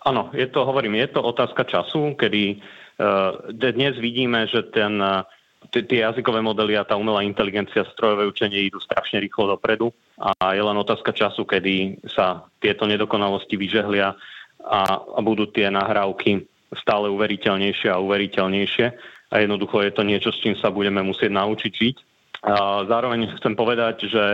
Áno, 0.00 0.32
je 0.32 0.48
to, 0.48 0.64
hovorím, 0.64 0.96
je 0.96 1.12
to 1.12 1.20
otázka 1.20 1.68
času, 1.68 2.16
kedy 2.16 2.56
uh, 2.56 3.52
dnes 3.52 4.00
vidíme, 4.00 4.48
že 4.48 4.64
ten, 4.72 4.96
uh, 4.96 5.28
tie 5.68 6.00
jazykové 6.00 6.40
modely 6.40 6.72
a 6.80 6.88
tá 6.88 6.96
umelá 6.96 7.20
inteligencia, 7.20 7.84
strojové 7.84 8.24
učenie 8.24 8.72
idú 8.72 8.80
strašne 8.80 9.20
rýchlo 9.20 9.52
dopredu 9.56 9.92
a 10.16 10.56
je 10.56 10.62
len 10.64 10.76
otázka 10.80 11.12
času, 11.12 11.44
kedy 11.44 12.00
sa 12.08 12.48
tieto 12.64 12.88
nedokonalosti 12.88 13.60
vyžehlia 13.60 14.16
a, 14.64 14.80
a 14.96 15.18
budú 15.20 15.52
tie 15.52 15.68
nahrávky 15.68 16.48
stále 16.80 17.12
uveriteľnejšie 17.12 17.92
a 17.92 18.00
uveriteľnejšie 18.00 18.86
a 19.30 19.34
jednoducho 19.36 19.84
je 19.84 19.92
to 19.92 20.02
niečo, 20.02 20.30
s 20.32 20.40
čím 20.40 20.56
sa 20.56 20.72
budeme 20.72 21.04
musieť 21.04 21.28
naučiť 21.28 21.72
žiť. 21.76 21.96
A 22.40 22.88
zároveň 22.88 23.36
chcem 23.36 23.52
povedať, 23.52 24.08
že 24.08 24.24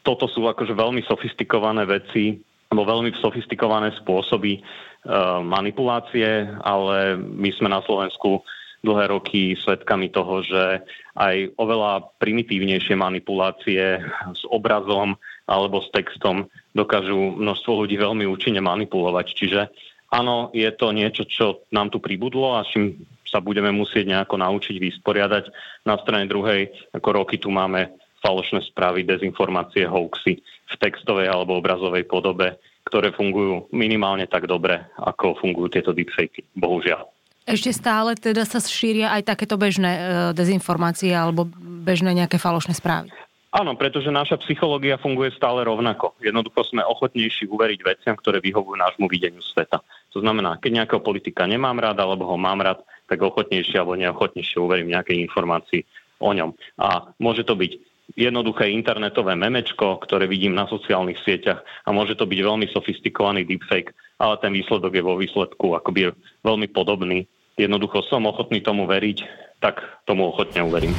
toto 0.00 0.24
sú 0.30 0.46
akože 0.48 0.72
veľmi 0.72 1.04
sofistikované 1.04 1.84
veci, 1.84 2.40
alebo 2.70 2.82
veľmi 2.86 3.10
sofistikované 3.22 3.94
spôsoby 3.98 4.58
e, 4.58 4.60
manipulácie, 5.42 6.50
ale 6.66 7.14
my 7.18 7.50
sme 7.54 7.70
na 7.70 7.80
Slovensku 7.86 8.42
dlhé 8.86 9.10
roky 9.10 9.58
svedkami 9.58 10.12
toho, 10.14 10.46
že 10.46 10.86
aj 11.18 11.58
oveľa 11.58 12.06
primitívnejšie 12.22 12.94
manipulácie 12.94 13.98
s 14.30 14.42
obrazom 14.46 15.18
alebo 15.50 15.82
s 15.82 15.90
textom 15.90 16.46
dokážu 16.70 17.34
množstvo 17.34 17.86
ľudí 17.86 17.98
veľmi 17.98 18.28
účinne 18.30 18.62
manipulovať. 18.62 19.26
Čiže 19.34 19.60
áno, 20.14 20.54
je 20.54 20.68
to 20.70 20.94
niečo, 20.94 21.26
čo 21.26 21.66
nám 21.74 21.90
tu 21.90 21.98
pribudlo 21.98 22.58
a 22.60 22.66
čím 22.66 23.00
sa 23.26 23.42
budeme 23.42 23.74
musieť 23.74 24.06
nejako 24.06 24.38
naučiť 24.38 24.76
vysporiadať. 24.78 25.44
Na 25.82 25.98
strane 25.98 26.30
druhej, 26.30 26.70
ako 26.94 27.08
roky 27.10 27.42
tu 27.42 27.50
máme 27.50 27.90
falošné 28.24 28.64
správy, 28.68 29.04
dezinformácie, 29.04 29.88
hoaxy 29.88 30.40
v 30.42 30.74
textovej 30.80 31.30
alebo 31.30 31.58
obrazovej 31.60 32.04
podobe, 32.08 32.56
ktoré 32.86 33.10
fungujú 33.12 33.66
minimálne 33.74 34.30
tak 34.30 34.46
dobre, 34.46 34.78
ako 34.98 35.38
fungujú 35.42 35.78
tieto 35.78 35.90
deepfakey. 35.90 36.46
Bohužiaľ. 36.54 37.06
Ešte 37.46 37.70
stále 37.70 38.18
teda 38.18 38.42
sa 38.42 38.58
šíria 38.58 39.14
aj 39.14 39.22
takéto 39.30 39.54
bežné 39.54 39.92
e, 39.94 40.00
dezinformácie 40.34 41.14
alebo 41.14 41.46
bežné 41.62 42.10
nejaké 42.10 42.42
falošné 42.42 42.74
správy. 42.74 43.14
Áno, 43.54 43.78
pretože 43.78 44.10
naša 44.10 44.36
psychológia 44.42 44.98
funguje 44.98 45.30
stále 45.32 45.62
rovnako. 45.62 46.18
Jednoducho 46.18 46.66
sme 46.66 46.82
ochotnejší 46.82 47.46
uveriť 47.46 47.80
veciam, 47.86 48.18
ktoré 48.18 48.42
vyhovujú 48.42 48.74
nášmu 48.74 49.06
videniu 49.06 49.40
sveta. 49.40 49.80
To 50.12 50.18
znamená, 50.20 50.58
keď 50.58 50.82
nejakého 50.82 51.00
politika 51.00 51.46
nemám 51.46 51.78
rád 51.78 52.02
alebo 52.02 52.26
ho 52.26 52.36
mám 52.36 52.60
rád, 52.60 52.82
tak 53.06 53.22
ochotnejšie 53.22 53.78
alebo 53.78 53.94
neochotnejšie 53.96 54.58
uverím 54.58 54.92
nejakej 54.92 55.22
informácii 55.30 55.86
o 56.20 56.34
ňom. 56.34 56.50
A 56.76 57.14
môže 57.16 57.46
to 57.46 57.54
byť 57.56 57.78
jednoduché 58.16 58.72
internetové 58.72 59.36
memečko, 59.36 60.00
ktoré 60.00 60.24
vidím 60.24 60.56
na 60.56 60.64
sociálnych 60.66 61.20
sieťach 61.22 61.60
a 61.84 61.92
môže 61.92 62.16
to 62.16 62.24
byť 62.24 62.40
veľmi 62.40 62.66
sofistikovaný 62.72 63.44
deepfake, 63.44 63.92
ale 64.16 64.40
ten 64.40 64.56
výsledok 64.56 64.96
je 64.96 65.04
vo 65.04 65.20
výsledku 65.20 65.76
akoby 65.76 66.16
veľmi 66.40 66.66
podobný. 66.72 67.28
Jednoducho 67.60 68.04
som 68.08 68.24
ochotný 68.24 68.64
tomu 68.64 68.88
veriť, 68.88 69.18
tak 69.60 69.84
tomu 70.08 70.32
ochotne 70.32 70.64
uverím. 70.64 70.96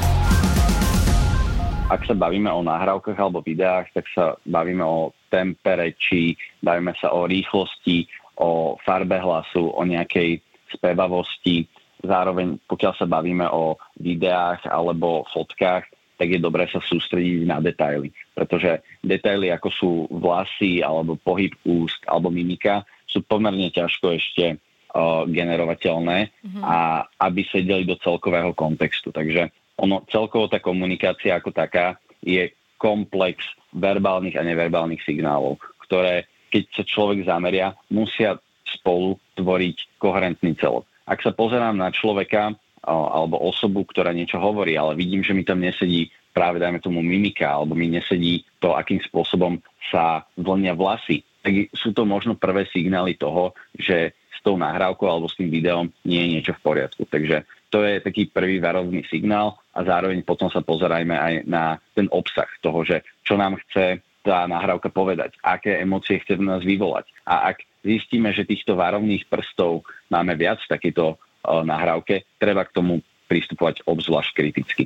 Ak 1.87 2.03
sa 2.05 2.13
bavíme 2.13 2.51
o 2.51 2.61
nahrávkach 2.61 3.17
alebo 3.17 3.41
videách, 3.41 3.89
tak 3.95 4.05
sa 4.13 4.35
bavíme 4.45 4.83
o 4.83 5.15
tempe 5.33 5.73
reči, 5.73 6.37
bavíme 6.59 6.93
sa 6.99 7.15
o 7.15 7.25
rýchlosti, 7.25 8.05
o 8.37 8.77
farbe 8.85 9.17
hlasu, 9.17 9.71
o 9.71 9.81
nejakej 9.87 10.43
spevavosti. 10.75 11.65
Zároveň, 12.03 12.59
pokiaľ 12.69 12.93
sa 12.93 13.07
bavíme 13.09 13.47
o 13.49 13.79
videách 13.97 14.67
alebo 14.69 15.25
fotkách, 15.31 15.96
tak 16.17 16.33
je 16.33 16.39
dobré 16.41 16.65
sa 16.67 16.81
sústrediť 16.81 17.45
na 17.45 17.61
detaily. 17.61 18.09
Pretože 18.33 18.81
detaily 19.05 19.53
ako 19.53 19.69
sú 19.69 19.91
vlasy 20.09 20.81
alebo 20.81 21.15
pohyb 21.15 21.53
úst 21.63 22.01
alebo 22.09 22.33
mimika 22.33 22.83
sú 23.05 23.23
pomerne 23.23 23.69
ťažko 23.69 24.17
ešte 24.17 24.45
uh, 24.57 25.23
generovateľné 25.29 26.17
mm-hmm. 26.27 26.63
a 26.65 27.05
aby 27.21 27.45
sedeli 27.47 27.85
do 27.85 27.95
celkového 28.01 28.51
kontextu. 28.57 29.13
Takže 29.13 29.53
ono 29.77 30.03
celkovo 30.09 30.49
tá 30.49 30.57
komunikácia 30.57 31.37
ako 31.37 31.53
taká 31.53 32.01
je 32.25 32.49
komplex 32.81 33.45
verbálnych 33.77 34.37
a 34.37 34.45
neverbálnych 34.45 35.05
signálov, 35.05 35.61
ktoré 35.85 36.25
keď 36.47 36.63
sa 36.73 36.83
človek 36.87 37.27
zameria, 37.27 37.75
musia 37.91 38.39
spolu 38.67 39.19
tvoriť 39.35 39.99
koherentný 39.99 40.55
celok. 40.59 40.87
Ak 41.07 41.23
sa 41.23 41.31
pozerám 41.31 41.75
na 41.75 41.91
človeka 41.91 42.55
alebo 42.85 43.41
osobu, 43.41 43.83
ktorá 43.87 44.13
niečo 44.13 44.37
hovorí, 44.37 44.77
ale 44.77 44.93
vidím, 44.93 45.25
že 45.25 45.33
mi 45.33 45.41
tam 45.41 45.63
nesedí 45.63 46.11
práve, 46.31 46.61
dajme 46.61 46.77
tomu, 46.77 47.01
mimika, 47.01 47.49
alebo 47.49 47.73
mi 47.73 47.89
nesedí 47.89 48.45
to, 48.61 48.77
akým 48.77 49.01
spôsobom 49.01 49.57
sa 49.89 50.21
vlnia 50.37 50.77
vlasy, 50.77 51.25
tak 51.41 51.71
sú 51.73 51.95
to 51.95 52.05
možno 52.05 52.37
prvé 52.37 52.69
signály 52.69 53.17
toho, 53.17 53.57
že 53.73 54.13
s 54.13 54.39
tou 54.45 54.53
nahrávkou 54.59 55.07
alebo 55.09 55.25
s 55.25 55.39
tým 55.39 55.49
videom 55.49 55.89
nie 56.05 56.21
je 56.21 56.31
niečo 56.37 56.53
v 56.53 56.63
poriadku. 56.63 57.09
Takže 57.09 57.47
to 57.73 57.81
je 57.83 57.99
taký 57.99 58.29
prvý 58.29 58.61
varovný 58.61 59.01
signál 59.09 59.57
a 59.73 59.81
zároveň 59.81 60.21
potom 60.21 60.47
sa 60.47 60.61
pozerajme 60.61 61.15
aj 61.17 61.33
na 61.49 61.81
ten 61.97 62.05
obsah 62.13 62.47
toho, 62.61 62.85
že 62.85 63.01
čo 63.25 63.35
nám 63.35 63.57
chce 63.67 64.05
tá 64.27 64.43
nahrávka 64.43 64.91
povedať, 64.91 65.39
aké 65.39 65.79
emócie 65.79 66.19
chce 66.19 66.35
v 66.35 66.47
nás 66.47 66.59
vyvolať. 66.59 67.07
A 67.23 67.55
ak 67.55 67.63
zistíme, 67.79 68.35
že 68.35 68.43
týchto 68.43 68.75
varovných 68.75 69.23
prstov 69.31 69.87
máme 70.11 70.35
viac 70.35 70.59
v 70.67 70.71
takejto 70.75 71.15
nahrávke, 71.45 72.25
treba 72.37 72.63
k 72.65 72.73
tomu 72.73 72.93
pristupovať 73.27 73.83
obzvlášť 73.83 74.31
kriticky. 74.33 74.83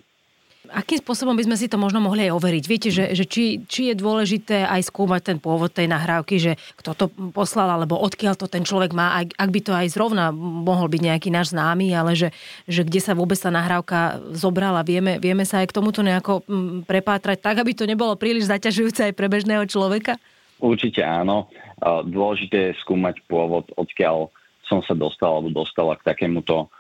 Akým 0.72 1.04
spôsobom 1.04 1.36
by 1.36 1.44
sme 1.52 1.60
si 1.60 1.68
to 1.68 1.76
možno 1.76 2.00
mohli 2.00 2.32
aj 2.32 2.38
overiť? 2.38 2.64
Viete, 2.64 2.90
že, 2.96 3.12
že 3.12 3.28
či, 3.28 3.60
či 3.68 3.92
je 3.92 3.96
dôležité 3.98 4.64
aj 4.64 4.88
skúmať 4.88 5.22
ten 5.34 5.38
pôvod 5.42 5.68
tej 5.68 5.92
nahrávky, 5.92 6.40
že 6.40 6.56
kto 6.80 6.96
to 6.96 7.06
poslal, 7.36 7.68
alebo 7.76 8.00
odkiaľ 8.00 8.40
to 8.40 8.48
ten 8.48 8.64
človek 8.64 8.96
má, 8.96 9.20
ak, 9.20 9.36
ak 9.36 9.50
by 9.52 9.60
to 9.60 9.74
aj 9.76 9.92
zrovna 9.92 10.32
mohol 10.32 10.88
byť 10.88 11.02
nejaký 11.02 11.28
náš 11.28 11.52
známy, 11.52 11.92
ale 11.92 12.16
že, 12.16 12.32
že 12.72 12.88
kde 12.88 13.04
sa 13.04 13.12
vôbec 13.12 13.36
tá 13.36 13.52
nahrávka 13.52 14.24
zobrala, 14.32 14.88
vieme, 14.88 15.20
vieme 15.20 15.44
sa 15.44 15.60
aj 15.60 15.76
k 15.76 15.76
tomuto 15.76 16.08
nejako 16.08 16.48
mm, 16.48 16.88
prepátrať 16.88 17.44
tak, 17.44 17.60
aby 17.60 17.76
to 17.76 17.84
nebolo 17.84 18.16
príliš 18.16 18.48
zaťažujúce 18.48 19.12
aj 19.12 19.14
pre 19.18 19.28
bežného 19.28 19.68
človeka? 19.68 20.16
Určite 20.62 21.04
áno. 21.04 21.52
Dôležité 22.06 22.72
je 22.72 22.80
skúmať 22.86 23.20
pôvod, 23.28 23.68
odkiaľ 23.76 24.32
som 24.72 24.80
sa 24.80 24.96
dostal 24.96 25.36
alebo 25.36 25.52
dostala 25.52 26.00
k 26.00 26.08
takémuto 26.08 26.72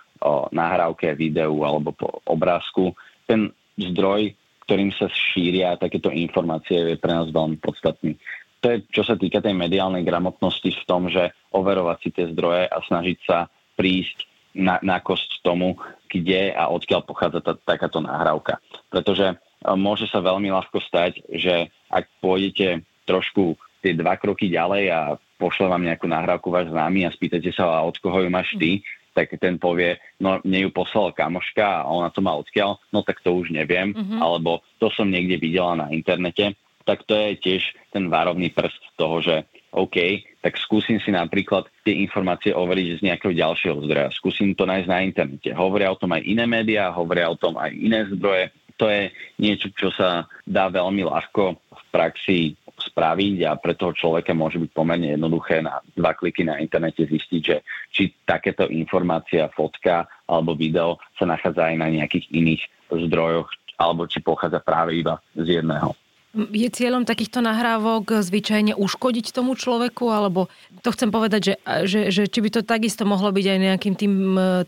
nahrávke, 0.56 1.12
videu 1.18 1.68
alebo 1.68 1.92
obrázku. 2.24 2.96
Ten 3.28 3.52
zdroj, 3.76 4.32
ktorým 4.64 4.96
sa 4.96 5.12
šíria 5.12 5.76
takéto 5.76 6.08
informácie, 6.08 6.96
je 6.96 6.96
pre 6.96 7.12
nás 7.12 7.28
veľmi 7.28 7.60
podstatný. 7.60 8.16
To 8.62 8.70
je, 8.72 8.78
čo 8.94 9.02
sa 9.02 9.18
týka 9.18 9.42
tej 9.42 9.58
mediálnej 9.58 10.06
gramotnosti 10.06 10.70
v 10.70 10.88
tom, 10.88 11.10
že 11.10 11.34
overovať 11.50 11.98
si 12.00 12.10
tie 12.14 12.30
zdroje 12.30 12.70
a 12.70 12.78
snažiť 12.86 13.18
sa 13.26 13.50
prísť 13.74 14.30
na, 14.54 14.78
na 14.86 15.02
kosť 15.02 15.42
tomu, 15.42 15.82
kde 16.06 16.54
a 16.54 16.70
odkiaľ 16.70 17.02
pochádza 17.02 17.42
tá, 17.42 17.58
takáto 17.58 17.98
nahrávka. 17.98 18.62
Pretože 18.94 19.42
môže 19.66 20.06
sa 20.06 20.22
veľmi 20.22 20.54
ľahko 20.54 20.78
stať, 20.78 21.26
že 21.34 21.74
ak 21.90 22.06
pôjdete 22.22 22.86
trošku 23.10 23.58
tie 23.82 23.98
dva 23.98 24.16
kroky 24.16 24.48
ďalej 24.48 24.84
a 24.94 25.00
pošle 25.42 25.66
vám 25.68 25.82
nejakú 25.82 26.06
nahrávku 26.06 26.54
váš 26.54 26.70
známy 26.70 27.10
a 27.10 27.14
spýtate 27.14 27.50
sa, 27.50 27.66
a 27.68 27.82
od 27.82 27.98
koho 27.98 28.22
ju 28.22 28.30
máš 28.30 28.54
ty, 28.62 28.86
tak 29.12 29.36
ten 29.42 29.60
povie, 29.60 30.00
no 30.24 30.40
mne 30.46 30.68
ju 30.68 30.70
poslal 30.72 31.12
kamoška 31.12 31.84
a 31.84 31.90
ona 31.90 32.08
to 32.14 32.24
má 32.24 32.32
odkiaľ, 32.38 32.80
no 32.96 33.04
tak 33.04 33.20
to 33.20 33.36
už 33.36 33.52
neviem, 33.52 33.92
mm-hmm. 33.92 34.20
alebo 34.24 34.64
to 34.80 34.88
som 34.94 35.12
niekde 35.12 35.36
videla 35.36 35.76
na 35.76 35.88
internete, 35.92 36.56
tak 36.88 37.04
to 37.06 37.14
je 37.14 37.38
tiež 37.38 37.62
ten 37.92 38.08
varovný 38.08 38.50
prst 38.56 38.96
toho, 38.96 39.20
že 39.20 39.36
OK, 39.72 40.28
tak 40.44 40.60
skúsim 40.60 41.00
si 41.00 41.16
napríklad 41.16 41.64
tie 41.88 41.96
informácie 42.04 42.52
overiť 42.52 43.00
z 43.00 43.06
nejakého 43.08 43.32
ďalšieho 43.32 43.78
zdroja. 43.88 44.12
Skúsim 44.12 44.52
to 44.52 44.68
nájsť 44.68 44.90
na 44.90 45.00
internete. 45.00 45.50
Hovoria 45.56 45.96
o 45.96 46.00
tom 46.00 46.12
aj 46.12 46.28
iné 46.28 46.44
médiá, 46.44 46.92
hovoria 46.92 47.32
o 47.32 47.40
tom 47.40 47.56
aj 47.56 47.72
iné 47.72 48.04
zdroje. 48.12 48.52
To 48.76 48.92
je 48.92 49.14
niečo, 49.40 49.72
čo 49.72 49.94
sa 49.96 50.28
dá 50.44 50.68
veľmi 50.68 51.08
ľahko 51.08 51.56
v 51.56 51.84
praxi 51.88 52.60
spraviť 52.82 53.46
a 53.46 53.54
pre 53.62 53.78
toho 53.78 53.94
človeka 53.94 54.34
môže 54.34 54.58
byť 54.58 54.72
pomerne 54.74 55.14
jednoduché 55.14 55.62
na 55.62 55.78
dva 55.94 56.18
kliky 56.18 56.42
na 56.42 56.58
internete 56.58 57.06
zistiť, 57.06 57.42
že 57.42 57.62
či 57.94 58.10
takéto 58.26 58.66
informácia, 58.74 59.52
fotka 59.54 60.10
alebo 60.26 60.58
video 60.58 60.98
sa 61.14 61.30
nachádza 61.30 61.70
aj 61.70 61.76
na 61.78 61.88
nejakých 61.94 62.26
iných 62.34 62.64
zdrojoch 62.90 63.50
alebo 63.78 64.10
či 64.10 64.22
pochádza 64.22 64.62
práve 64.62 64.98
iba 64.98 65.22
z 65.38 65.62
jedného. 65.62 65.94
Je 66.32 66.64
cieľom 66.72 67.04
takýchto 67.04 67.44
nahrávok 67.44 68.24
zvyčajne 68.24 68.72
uškodiť 68.80 69.36
tomu 69.36 69.52
človeku, 69.52 70.08
alebo 70.08 70.48
to 70.80 70.96
chcem 70.96 71.12
povedať, 71.12 71.42
že, 71.44 71.56
že, 71.84 72.02
že 72.08 72.24
či 72.32 72.40
by 72.40 72.50
to 72.56 72.62
takisto 72.64 73.04
mohlo 73.04 73.36
byť 73.36 73.46
aj 73.52 73.60
nejakým 73.60 73.96
tým, 74.00 74.16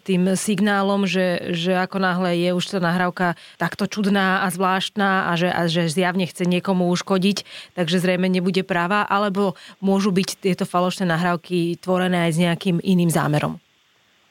tým 0.04 0.36
signálom, 0.36 1.08
že, 1.08 1.56
že 1.56 1.72
ako 1.80 2.04
náhle 2.04 2.36
je 2.36 2.52
už 2.52 2.68
tá 2.68 2.80
nahrávka 2.84 3.40
takto 3.56 3.88
čudná 3.88 4.44
a 4.44 4.52
zvláštna 4.52 5.32
a 5.32 5.40
že, 5.40 5.48
a 5.56 5.64
že 5.72 5.88
zjavne 5.88 6.28
chce 6.28 6.44
niekomu 6.44 6.92
uškodiť, 6.92 7.48
takže 7.80 7.96
zrejme 7.96 8.28
nebude 8.28 8.68
práva, 8.68 9.08
alebo 9.08 9.56
môžu 9.80 10.12
byť 10.12 10.44
tieto 10.44 10.68
falošné 10.68 11.08
nahrávky 11.08 11.80
tvorené 11.80 12.28
aj 12.28 12.32
s 12.36 12.42
nejakým 12.44 12.84
iným 12.84 13.08
zámerom? 13.08 13.56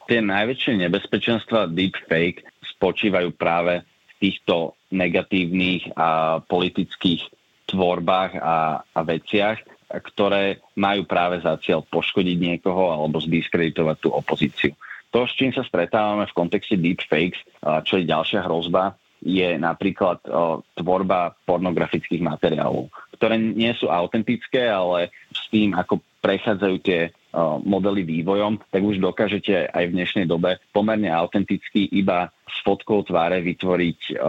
Tie 0.04 0.20
najväčšie 0.20 0.84
nebezpečenstva 0.84 1.72
deepfake 1.72 2.44
spočívajú 2.76 3.32
práve 3.40 3.80
týchto 4.22 4.78
negatívnych 4.94 5.98
a 5.98 6.38
politických 6.46 7.26
tvorbách 7.66 8.38
a, 8.38 8.86
a 8.86 9.00
veciach, 9.02 9.58
ktoré 9.90 10.62
majú 10.78 11.02
práve 11.04 11.42
za 11.42 11.58
cieľ 11.58 11.82
poškodiť 11.82 12.38
niekoho 12.38 12.94
alebo 12.94 13.18
zdiskreditovať 13.18 13.96
tú 13.98 14.08
opozíciu. 14.14 14.72
To, 15.12 15.28
s 15.28 15.36
čím 15.36 15.52
sa 15.52 15.66
stretávame 15.66 16.24
v 16.24 16.36
kontexte 16.38 16.78
deepfakes, 16.78 17.42
čo 17.84 18.00
je 18.00 18.08
ďalšia 18.08 18.48
hrozba, 18.48 18.96
je 19.20 19.54
napríklad 19.60 20.24
tvorba 20.74 21.36
pornografických 21.44 22.24
materiálov, 22.24 22.88
ktoré 23.20 23.36
nie 23.38 23.70
sú 23.76 23.92
autentické, 23.92 24.72
ale 24.72 25.12
s 25.30 25.46
tým, 25.52 25.76
ako 25.76 26.00
prechádzajú 26.24 26.76
tie 26.80 27.12
modely 27.64 28.04
vývojom, 28.04 28.60
tak 28.68 28.84
už 28.84 29.00
dokážete 29.00 29.72
aj 29.72 29.84
v 29.88 29.94
dnešnej 29.96 30.26
dobe 30.28 30.60
pomerne 30.70 31.08
autenticky 31.08 31.88
iba 31.88 32.28
s 32.44 32.56
fotkou 32.60 33.00
tváre 33.02 33.40
vytvoriť 33.40 34.20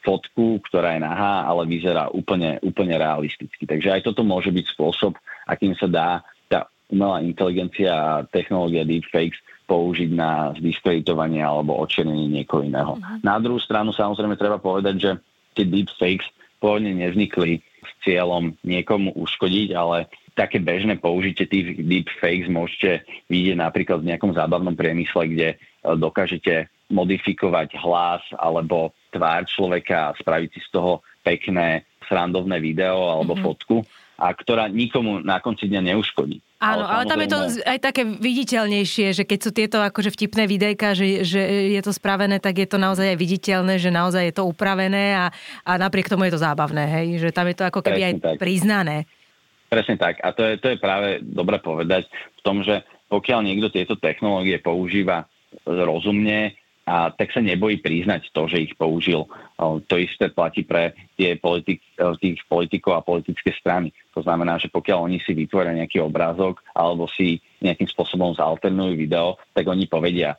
fotku, 0.00 0.64
ktorá 0.64 0.96
je 0.96 1.04
nahá, 1.04 1.44
ale 1.46 1.68
vyzerá 1.68 2.08
úplne, 2.10 2.56
úplne 2.64 2.96
realisticky. 2.96 3.68
Takže 3.68 4.00
aj 4.00 4.00
toto 4.10 4.24
môže 4.24 4.48
byť 4.50 4.66
spôsob, 4.72 5.14
akým 5.44 5.76
sa 5.76 5.86
dá 5.86 6.08
tá 6.48 6.66
umelá 6.88 7.20
inteligencia 7.22 7.92
a 7.92 8.24
technológia 8.26 8.88
deepfakes 8.88 9.38
použiť 9.68 10.10
na 10.10 10.50
zdiskreditovanie 10.58 11.38
alebo 11.38 11.78
očernenie 11.78 12.26
niekoho 12.26 12.66
iného. 12.66 12.98
Uh-huh. 12.98 13.22
Na 13.22 13.38
druhú 13.38 13.62
stranu 13.62 13.94
samozrejme 13.94 14.34
treba 14.34 14.58
povedať, 14.58 14.96
že 14.98 15.10
tie 15.54 15.68
deepfakes 15.68 16.26
pôvodne 16.58 16.90
nevznikli 16.96 17.62
s 17.84 17.90
cieľom 18.02 18.56
niekomu 18.66 19.14
uškodiť, 19.14 19.68
ale 19.76 20.10
také 20.34 20.62
bežné 20.62 20.96
použitie 20.96 21.46
tých 21.46 21.80
deepfakes 21.80 22.48
môžete 22.50 23.04
vidieť 23.28 23.56
napríklad 23.58 24.02
v 24.02 24.14
nejakom 24.14 24.32
zábavnom 24.34 24.74
priemysle, 24.74 25.30
kde 25.30 25.48
e, 25.54 25.56
dokážete 25.96 26.70
modifikovať 26.90 27.78
hlas 27.78 28.22
alebo 28.34 28.90
tvár 29.14 29.46
človeka 29.46 30.10
a 30.10 30.16
spraviť 30.18 30.50
si 30.50 30.60
z 30.62 30.70
toho 30.74 30.92
pekné 31.22 31.86
srandovné 32.10 32.58
video 32.58 33.06
alebo 33.06 33.38
mm-hmm. 33.38 33.46
fotku 33.46 33.76
a 34.20 34.36
ktorá 34.36 34.68
nikomu 34.68 35.24
na 35.24 35.40
konci 35.40 35.64
dňa 35.70 35.94
neuškodí. 35.94 36.44
Áno, 36.60 36.84
ale, 36.84 36.92
ale 36.92 37.02
tam 37.08 37.20
je 37.24 37.30
to 37.32 37.40
aj 37.64 37.78
také 37.80 38.04
viditeľnejšie, 38.04 39.16
že 39.16 39.24
keď 39.24 39.38
sú 39.40 39.50
tieto 39.56 39.80
akože 39.80 40.12
vtipné 40.12 40.44
videjka, 40.44 40.92
že, 40.92 41.24
že 41.24 41.40
je 41.72 41.80
to 41.80 41.88
spravené, 41.88 42.36
tak 42.36 42.60
je 42.60 42.68
to 42.68 42.76
naozaj 42.76 43.16
aj 43.16 43.16
viditeľné, 43.16 43.80
že 43.80 43.88
naozaj 43.88 44.28
je 44.28 44.34
to 44.36 44.44
upravené 44.44 45.16
a, 45.16 45.32
a 45.64 45.72
napriek 45.80 46.12
tomu 46.12 46.28
je 46.28 46.36
to 46.36 46.44
zábavné, 46.44 46.84
hej? 46.84 47.06
že 47.16 47.32
tam 47.32 47.48
je 47.48 47.56
to 47.56 47.64
ako 47.64 47.80
keby 47.80 47.96
Presne 48.04 48.08
aj 48.12 48.14
tak. 48.20 48.36
priznané. 48.36 48.96
Presne 49.70 49.94
tak. 49.94 50.18
A 50.18 50.34
to 50.34 50.42
je, 50.42 50.58
to 50.58 50.74
je 50.74 50.82
práve 50.82 51.22
dobre 51.22 51.62
povedať 51.62 52.10
v 52.10 52.40
tom, 52.42 52.66
že 52.66 52.82
pokiaľ 53.06 53.46
niekto 53.46 53.70
tieto 53.70 53.94
technológie 53.94 54.58
používa 54.58 55.30
rozumne, 55.62 56.58
a 56.90 57.14
tak 57.14 57.30
sa 57.30 57.38
nebojí 57.38 57.78
priznať 57.78 58.34
to, 58.34 58.50
že 58.50 58.66
ich 58.66 58.74
použil. 58.74 59.30
To 59.60 59.94
isté 59.94 60.26
platí 60.26 60.66
pre 60.66 60.90
tie 61.14 61.38
politik, 61.38 61.78
tých 62.18 62.42
politikov 62.50 62.98
a 62.98 63.06
politické 63.06 63.54
strany. 63.54 63.94
To 64.18 64.26
znamená, 64.26 64.58
že 64.58 64.66
pokiaľ 64.74 65.06
oni 65.06 65.22
si 65.22 65.30
vytvoria 65.30 65.70
nejaký 65.70 66.02
obrázok 66.02 66.58
alebo 66.74 67.06
si 67.06 67.38
nejakým 67.62 67.86
spôsobom 67.86 68.34
zalternujú 68.34 68.98
video, 68.98 69.38
tak 69.54 69.70
oni 69.70 69.86
povedia, 69.86 70.34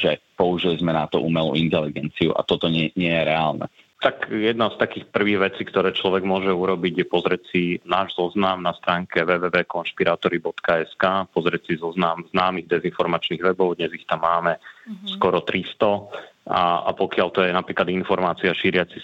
že 0.00 0.24
použili 0.40 0.80
sme 0.80 0.96
na 0.96 1.04
to 1.04 1.20
umelú 1.20 1.52
inteligenciu 1.52 2.32
a 2.32 2.48
toto 2.48 2.72
nie, 2.72 2.88
nie 2.96 3.12
je 3.12 3.26
reálne. 3.28 3.68
Tak 4.00 4.32
jedna 4.32 4.72
z 4.72 4.80
takých 4.80 5.12
prvých 5.12 5.52
vecí, 5.52 5.62
ktoré 5.68 5.92
človek 5.92 6.24
môže 6.24 6.48
urobiť, 6.48 7.04
je 7.04 7.06
pozrieť 7.06 7.42
si 7.52 7.62
náš 7.84 8.16
zoznam 8.16 8.64
na 8.64 8.72
stránke 8.72 9.20
www.konšpiratory.sk, 9.28 11.04
pozrieť 11.36 11.62
si 11.68 11.74
zoznam 11.76 12.24
známych 12.32 12.64
dezinformačných 12.64 13.44
webov, 13.44 13.76
dnes 13.76 13.92
ich 13.92 14.08
tam 14.08 14.24
máme 14.24 14.56
mm-hmm. 14.56 15.20
skoro 15.20 15.44
300 15.44 16.39
a, 16.50 16.82
a 16.82 16.90
pokiaľ 16.90 17.28
to 17.30 17.40
je 17.46 17.54
napríklad 17.54 17.86
informácia 17.94 18.50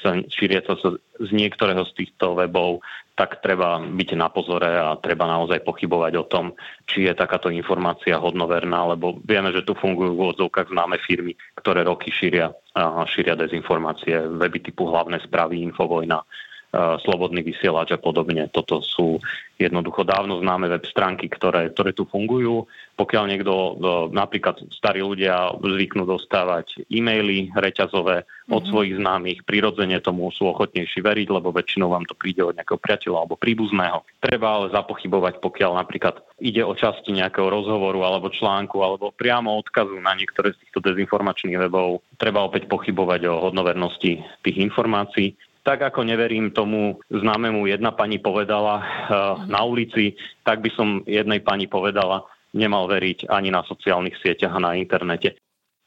sa, 0.02 0.18
šíriaca 0.26 0.74
sa 0.82 0.90
z 0.98 1.30
niektorého 1.30 1.86
z 1.86 1.92
týchto 2.02 2.34
webov, 2.34 2.82
tak 3.16 3.40
treba 3.40 3.80
byť 3.80 4.10
na 4.18 4.28
pozore 4.28 4.68
a 4.68 4.98
treba 5.00 5.24
naozaj 5.24 5.64
pochybovať 5.64 6.12
o 6.20 6.28
tom, 6.28 6.52
či 6.84 7.08
je 7.08 7.16
takáto 7.16 7.48
informácia 7.48 8.20
hodnoverná, 8.20 8.92
lebo 8.92 9.16
vieme, 9.24 9.54
že 9.56 9.64
tu 9.64 9.72
fungujú 9.72 10.12
v 10.12 10.36
odzovkách 10.36 10.68
známe 10.68 11.00
firmy, 11.00 11.32
ktoré 11.56 11.86
roky 11.86 12.12
šíria, 12.12 12.52
šíria 13.08 13.32
dezinformácie, 13.38 14.20
weby 14.36 14.60
typu 14.60 14.90
hlavné 14.92 15.22
správy, 15.24 15.64
infovojna, 15.64 16.20
slobodný 17.02 17.40
vysielač 17.40 17.94
a 17.94 18.00
podobne. 18.00 18.48
Toto 18.52 18.84
sú 18.84 19.18
jednoducho 19.56 20.04
dávno 20.04 20.36
známe 20.44 20.68
web 20.68 20.84
stránky, 20.84 21.32
ktoré, 21.32 21.72
ktoré 21.72 21.96
tu 21.96 22.04
fungujú. 22.04 22.68
Pokiaľ 22.96 23.24
niekto, 23.28 23.52
napríklad 24.12 24.60
starí 24.72 25.00
ľudia 25.00 25.56
zvyknú 25.56 26.04
dostávať 26.04 26.84
e-maily 26.92 27.52
reťazové 27.56 28.24
od 28.46 28.62
mm-hmm. 28.62 28.68
svojich 28.68 28.94
známych, 29.00 29.38
prirodzene 29.48 30.00
tomu 30.04 30.28
sú 30.32 30.48
ochotnejší 30.52 31.00
veriť, 31.00 31.28
lebo 31.28 31.52
väčšinou 31.52 31.92
vám 31.92 32.04
to 32.04 32.16
príde 32.16 32.44
od 32.44 32.56
nejakého 32.56 32.80
priateľa 32.80 33.16
alebo 33.24 33.40
príbuzného. 33.40 34.04
Treba 34.20 34.60
ale 34.60 34.72
zapochybovať, 34.76 35.40
pokiaľ 35.40 35.72
napríklad 35.80 36.20
ide 36.40 36.60
o 36.60 36.76
časti 36.76 37.16
nejakého 37.16 37.48
rozhovoru 37.48 38.04
alebo 38.04 38.28
článku 38.28 38.76
alebo 38.84 39.12
priamo 39.12 39.56
odkazu 39.56 39.96
na 40.00 40.12
niektoré 40.12 40.52
z 40.52 40.68
týchto 40.68 40.84
dezinformačných 40.84 41.56
webov. 41.68 42.04
Treba 42.20 42.44
opäť 42.44 42.68
pochybovať 42.68 43.24
o 43.28 43.40
hodnovernosti 43.48 44.20
tých 44.44 44.56
informácií 44.60 45.32
tak 45.66 45.82
ako 45.82 46.06
neverím 46.06 46.54
tomu 46.54 47.02
známemu 47.10 47.66
jedna 47.66 47.90
pani 47.90 48.22
povedala 48.22 48.78
uh, 48.78 48.86
na 49.50 49.66
ulici, 49.66 50.14
tak 50.46 50.62
by 50.62 50.70
som 50.70 51.02
jednej 51.10 51.42
pani 51.42 51.66
povedala, 51.66 52.22
nemal 52.54 52.86
veriť 52.86 53.26
ani 53.26 53.50
na 53.50 53.66
sociálnych 53.66 54.14
sieťach 54.22 54.54
a 54.54 54.62
na 54.62 54.78
internete. 54.78 55.34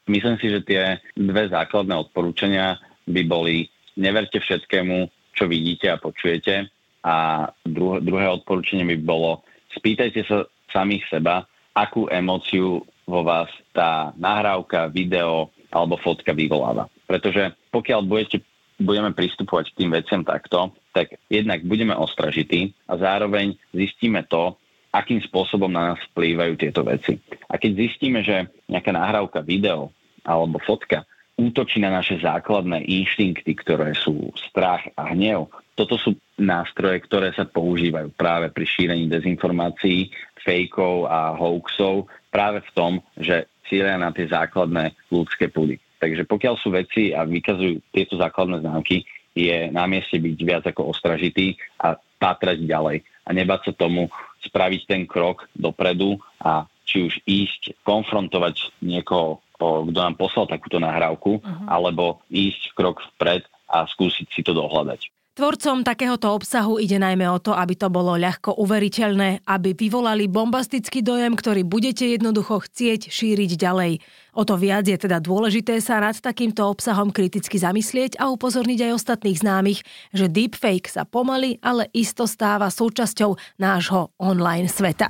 Myslím 0.04 0.36
si, 0.36 0.52
že 0.52 0.60
tie 0.68 1.00
dve 1.16 1.48
základné 1.48 1.96
odporúčania 1.96 2.76
by 3.08 3.24
boli 3.24 3.72
neverte 3.96 4.36
všetkému, 4.36 5.08
čo 5.32 5.48
vidíte 5.48 5.88
a 5.88 5.96
počujete 5.96 6.68
a 7.00 7.48
druhé, 7.64 8.04
druhé 8.04 8.28
odporúčanie 8.28 8.84
by 8.84 8.96
bolo 9.00 9.40
spýtajte 9.72 10.28
sa 10.28 10.44
samých 10.68 11.08
seba, 11.08 11.48
akú 11.72 12.04
emóciu 12.12 12.84
vo 13.08 13.20
vás 13.24 13.48
tá 13.72 14.12
nahrávka, 14.20 14.92
video 14.92 15.48
alebo 15.72 15.96
fotka 15.98 16.34
vyvoláva. 16.36 16.90
Pretože 17.06 17.54
pokiaľ 17.70 18.00
budete 18.06 18.42
budeme 18.80 19.12
pristupovať 19.12 19.70
k 19.70 19.78
tým 19.84 19.90
veciam 19.92 20.22
takto, 20.24 20.72
tak 20.96 21.20
jednak 21.28 21.62
budeme 21.68 21.94
ostražití 21.94 22.72
a 22.88 22.96
zároveň 22.96 23.54
zistíme 23.76 24.24
to, 24.26 24.56
akým 24.90 25.22
spôsobom 25.22 25.70
na 25.70 25.94
nás 25.94 26.00
vplývajú 26.10 26.58
tieto 26.58 26.82
veci. 26.82 27.20
A 27.46 27.60
keď 27.60 27.70
zistíme, 27.78 28.26
že 28.26 28.50
nejaká 28.66 28.90
nahrávka 28.90 29.44
video 29.44 29.94
alebo 30.26 30.58
fotka 30.58 31.06
útočí 31.38 31.80
na 31.80 31.88
naše 31.88 32.20
základné 32.20 32.84
inštinkty, 32.84 33.56
ktoré 33.64 33.96
sú 33.96 34.28
strach 34.36 34.84
a 34.98 35.14
hnev, 35.14 35.48
toto 35.72 35.96
sú 35.96 36.12
nástroje, 36.36 37.00
ktoré 37.08 37.32
sa 37.32 37.48
používajú 37.48 38.12
práve 38.12 38.52
pri 38.52 38.68
šírení 38.68 39.08
dezinformácií, 39.08 40.12
fejkov 40.44 41.08
a 41.08 41.32
hoaxov 41.32 42.10
práve 42.28 42.60
v 42.60 42.70
tom, 42.76 42.92
že 43.16 43.48
cieľia 43.64 43.96
na 43.96 44.12
tie 44.12 44.28
základné 44.28 44.92
ľudské 45.08 45.48
pudy. 45.48 45.80
Takže 46.00 46.24
pokiaľ 46.24 46.54
sú 46.56 46.72
veci 46.72 47.12
a 47.12 47.28
vykazujú 47.28 47.92
tieto 47.92 48.16
základné 48.16 48.64
známky, 48.64 49.04
je 49.36 49.70
na 49.70 49.86
mieste 49.86 50.18
byť 50.18 50.38
viac 50.42 50.64
ako 50.66 50.90
ostražitý 50.90 51.54
a 51.78 51.94
pátrať 52.18 52.66
ďalej 52.66 53.04
a 53.24 53.30
nebať 53.30 53.60
sa 53.70 53.72
tomu 53.76 54.10
spraviť 54.42 54.80
ten 54.88 55.02
krok 55.06 55.46
dopredu 55.54 56.18
a 56.40 56.66
či 56.88 57.06
už 57.06 57.14
ísť 57.22 57.84
konfrontovať 57.86 58.82
niekoho, 58.82 59.38
kto 59.60 59.98
nám 60.00 60.18
poslal 60.18 60.50
takúto 60.50 60.82
nahrávku, 60.82 61.38
uh-huh. 61.38 61.66
alebo 61.70 62.24
ísť 62.32 62.74
krok 62.74 62.98
vpred 63.14 63.46
a 63.70 63.86
skúsiť 63.86 64.26
si 64.26 64.42
to 64.42 64.50
dohľadať. 64.50 65.06
Tvorcom 65.40 65.80
takéhoto 65.88 66.36
obsahu 66.36 66.76
ide 66.76 67.00
najmä 67.00 67.24
o 67.24 67.40
to, 67.40 67.56
aby 67.56 67.72
to 67.72 67.88
bolo 67.88 68.12
ľahko 68.12 68.60
uveriteľné, 68.60 69.48
aby 69.48 69.72
vyvolali 69.72 70.28
bombastický 70.28 71.00
dojem, 71.00 71.32
ktorý 71.32 71.64
budete 71.64 72.04
jednoducho 72.12 72.68
chcieť 72.68 73.08
šíriť 73.08 73.56
ďalej. 73.56 74.04
O 74.36 74.44
to 74.44 74.60
viac 74.60 74.84
je 74.84 75.00
teda 75.00 75.16
dôležité 75.16 75.80
sa 75.80 75.96
nad 75.96 76.12
takýmto 76.12 76.60
obsahom 76.68 77.08
kriticky 77.08 77.56
zamyslieť 77.56 78.20
a 78.20 78.28
upozorniť 78.28 78.92
aj 78.92 79.00
ostatných 79.00 79.40
známych, 79.40 79.80
že 80.12 80.28
deepfake 80.28 80.92
sa 80.92 81.08
pomaly, 81.08 81.56
ale 81.64 81.88
isto 81.96 82.28
stáva 82.28 82.68
súčasťou 82.68 83.56
nášho 83.56 84.12
online 84.20 84.68
sveta. 84.68 85.08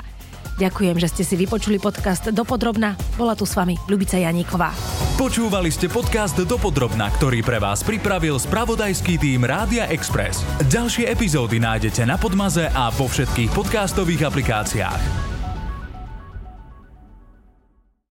Ďakujem, 0.56 0.96
že 0.98 1.08
ste 1.12 1.22
si 1.22 1.34
vypočuli 1.38 1.78
podcast 1.78 2.32
Dopodrobna. 2.32 2.98
Bola 3.14 3.38
tu 3.38 3.44
s 3.46 3.54
vami 3.54 3.76
Ľubica 3.86 4.18
Janíková. 4.18 4.72
Počúvali 5.20 5.68
ste 5.68 5.86
podcast 5.92 6.40
Dopodrobna, 6.40 7.12
ktorý 7.12 7.44
pre 7.44 7.60
vás 7.60 7.84
pripravil 7.84 8.40
spravodajský 8.40 9.20
tým 9.20 9.44
Rádia 9.44 9.84
Express. 9.92 10.40
Ďalšie 10.72 11.12
epizódy 11.12 11.60
nájdete 11.60 12.08
na 12.08 12.16
Podmaze 12.16 12.72
a 12.72 12.88
vo 12.88 13.04
všetkých 13.04 13.52
podcastových 13.52 14.26
aplikáciách. 14.26 15.39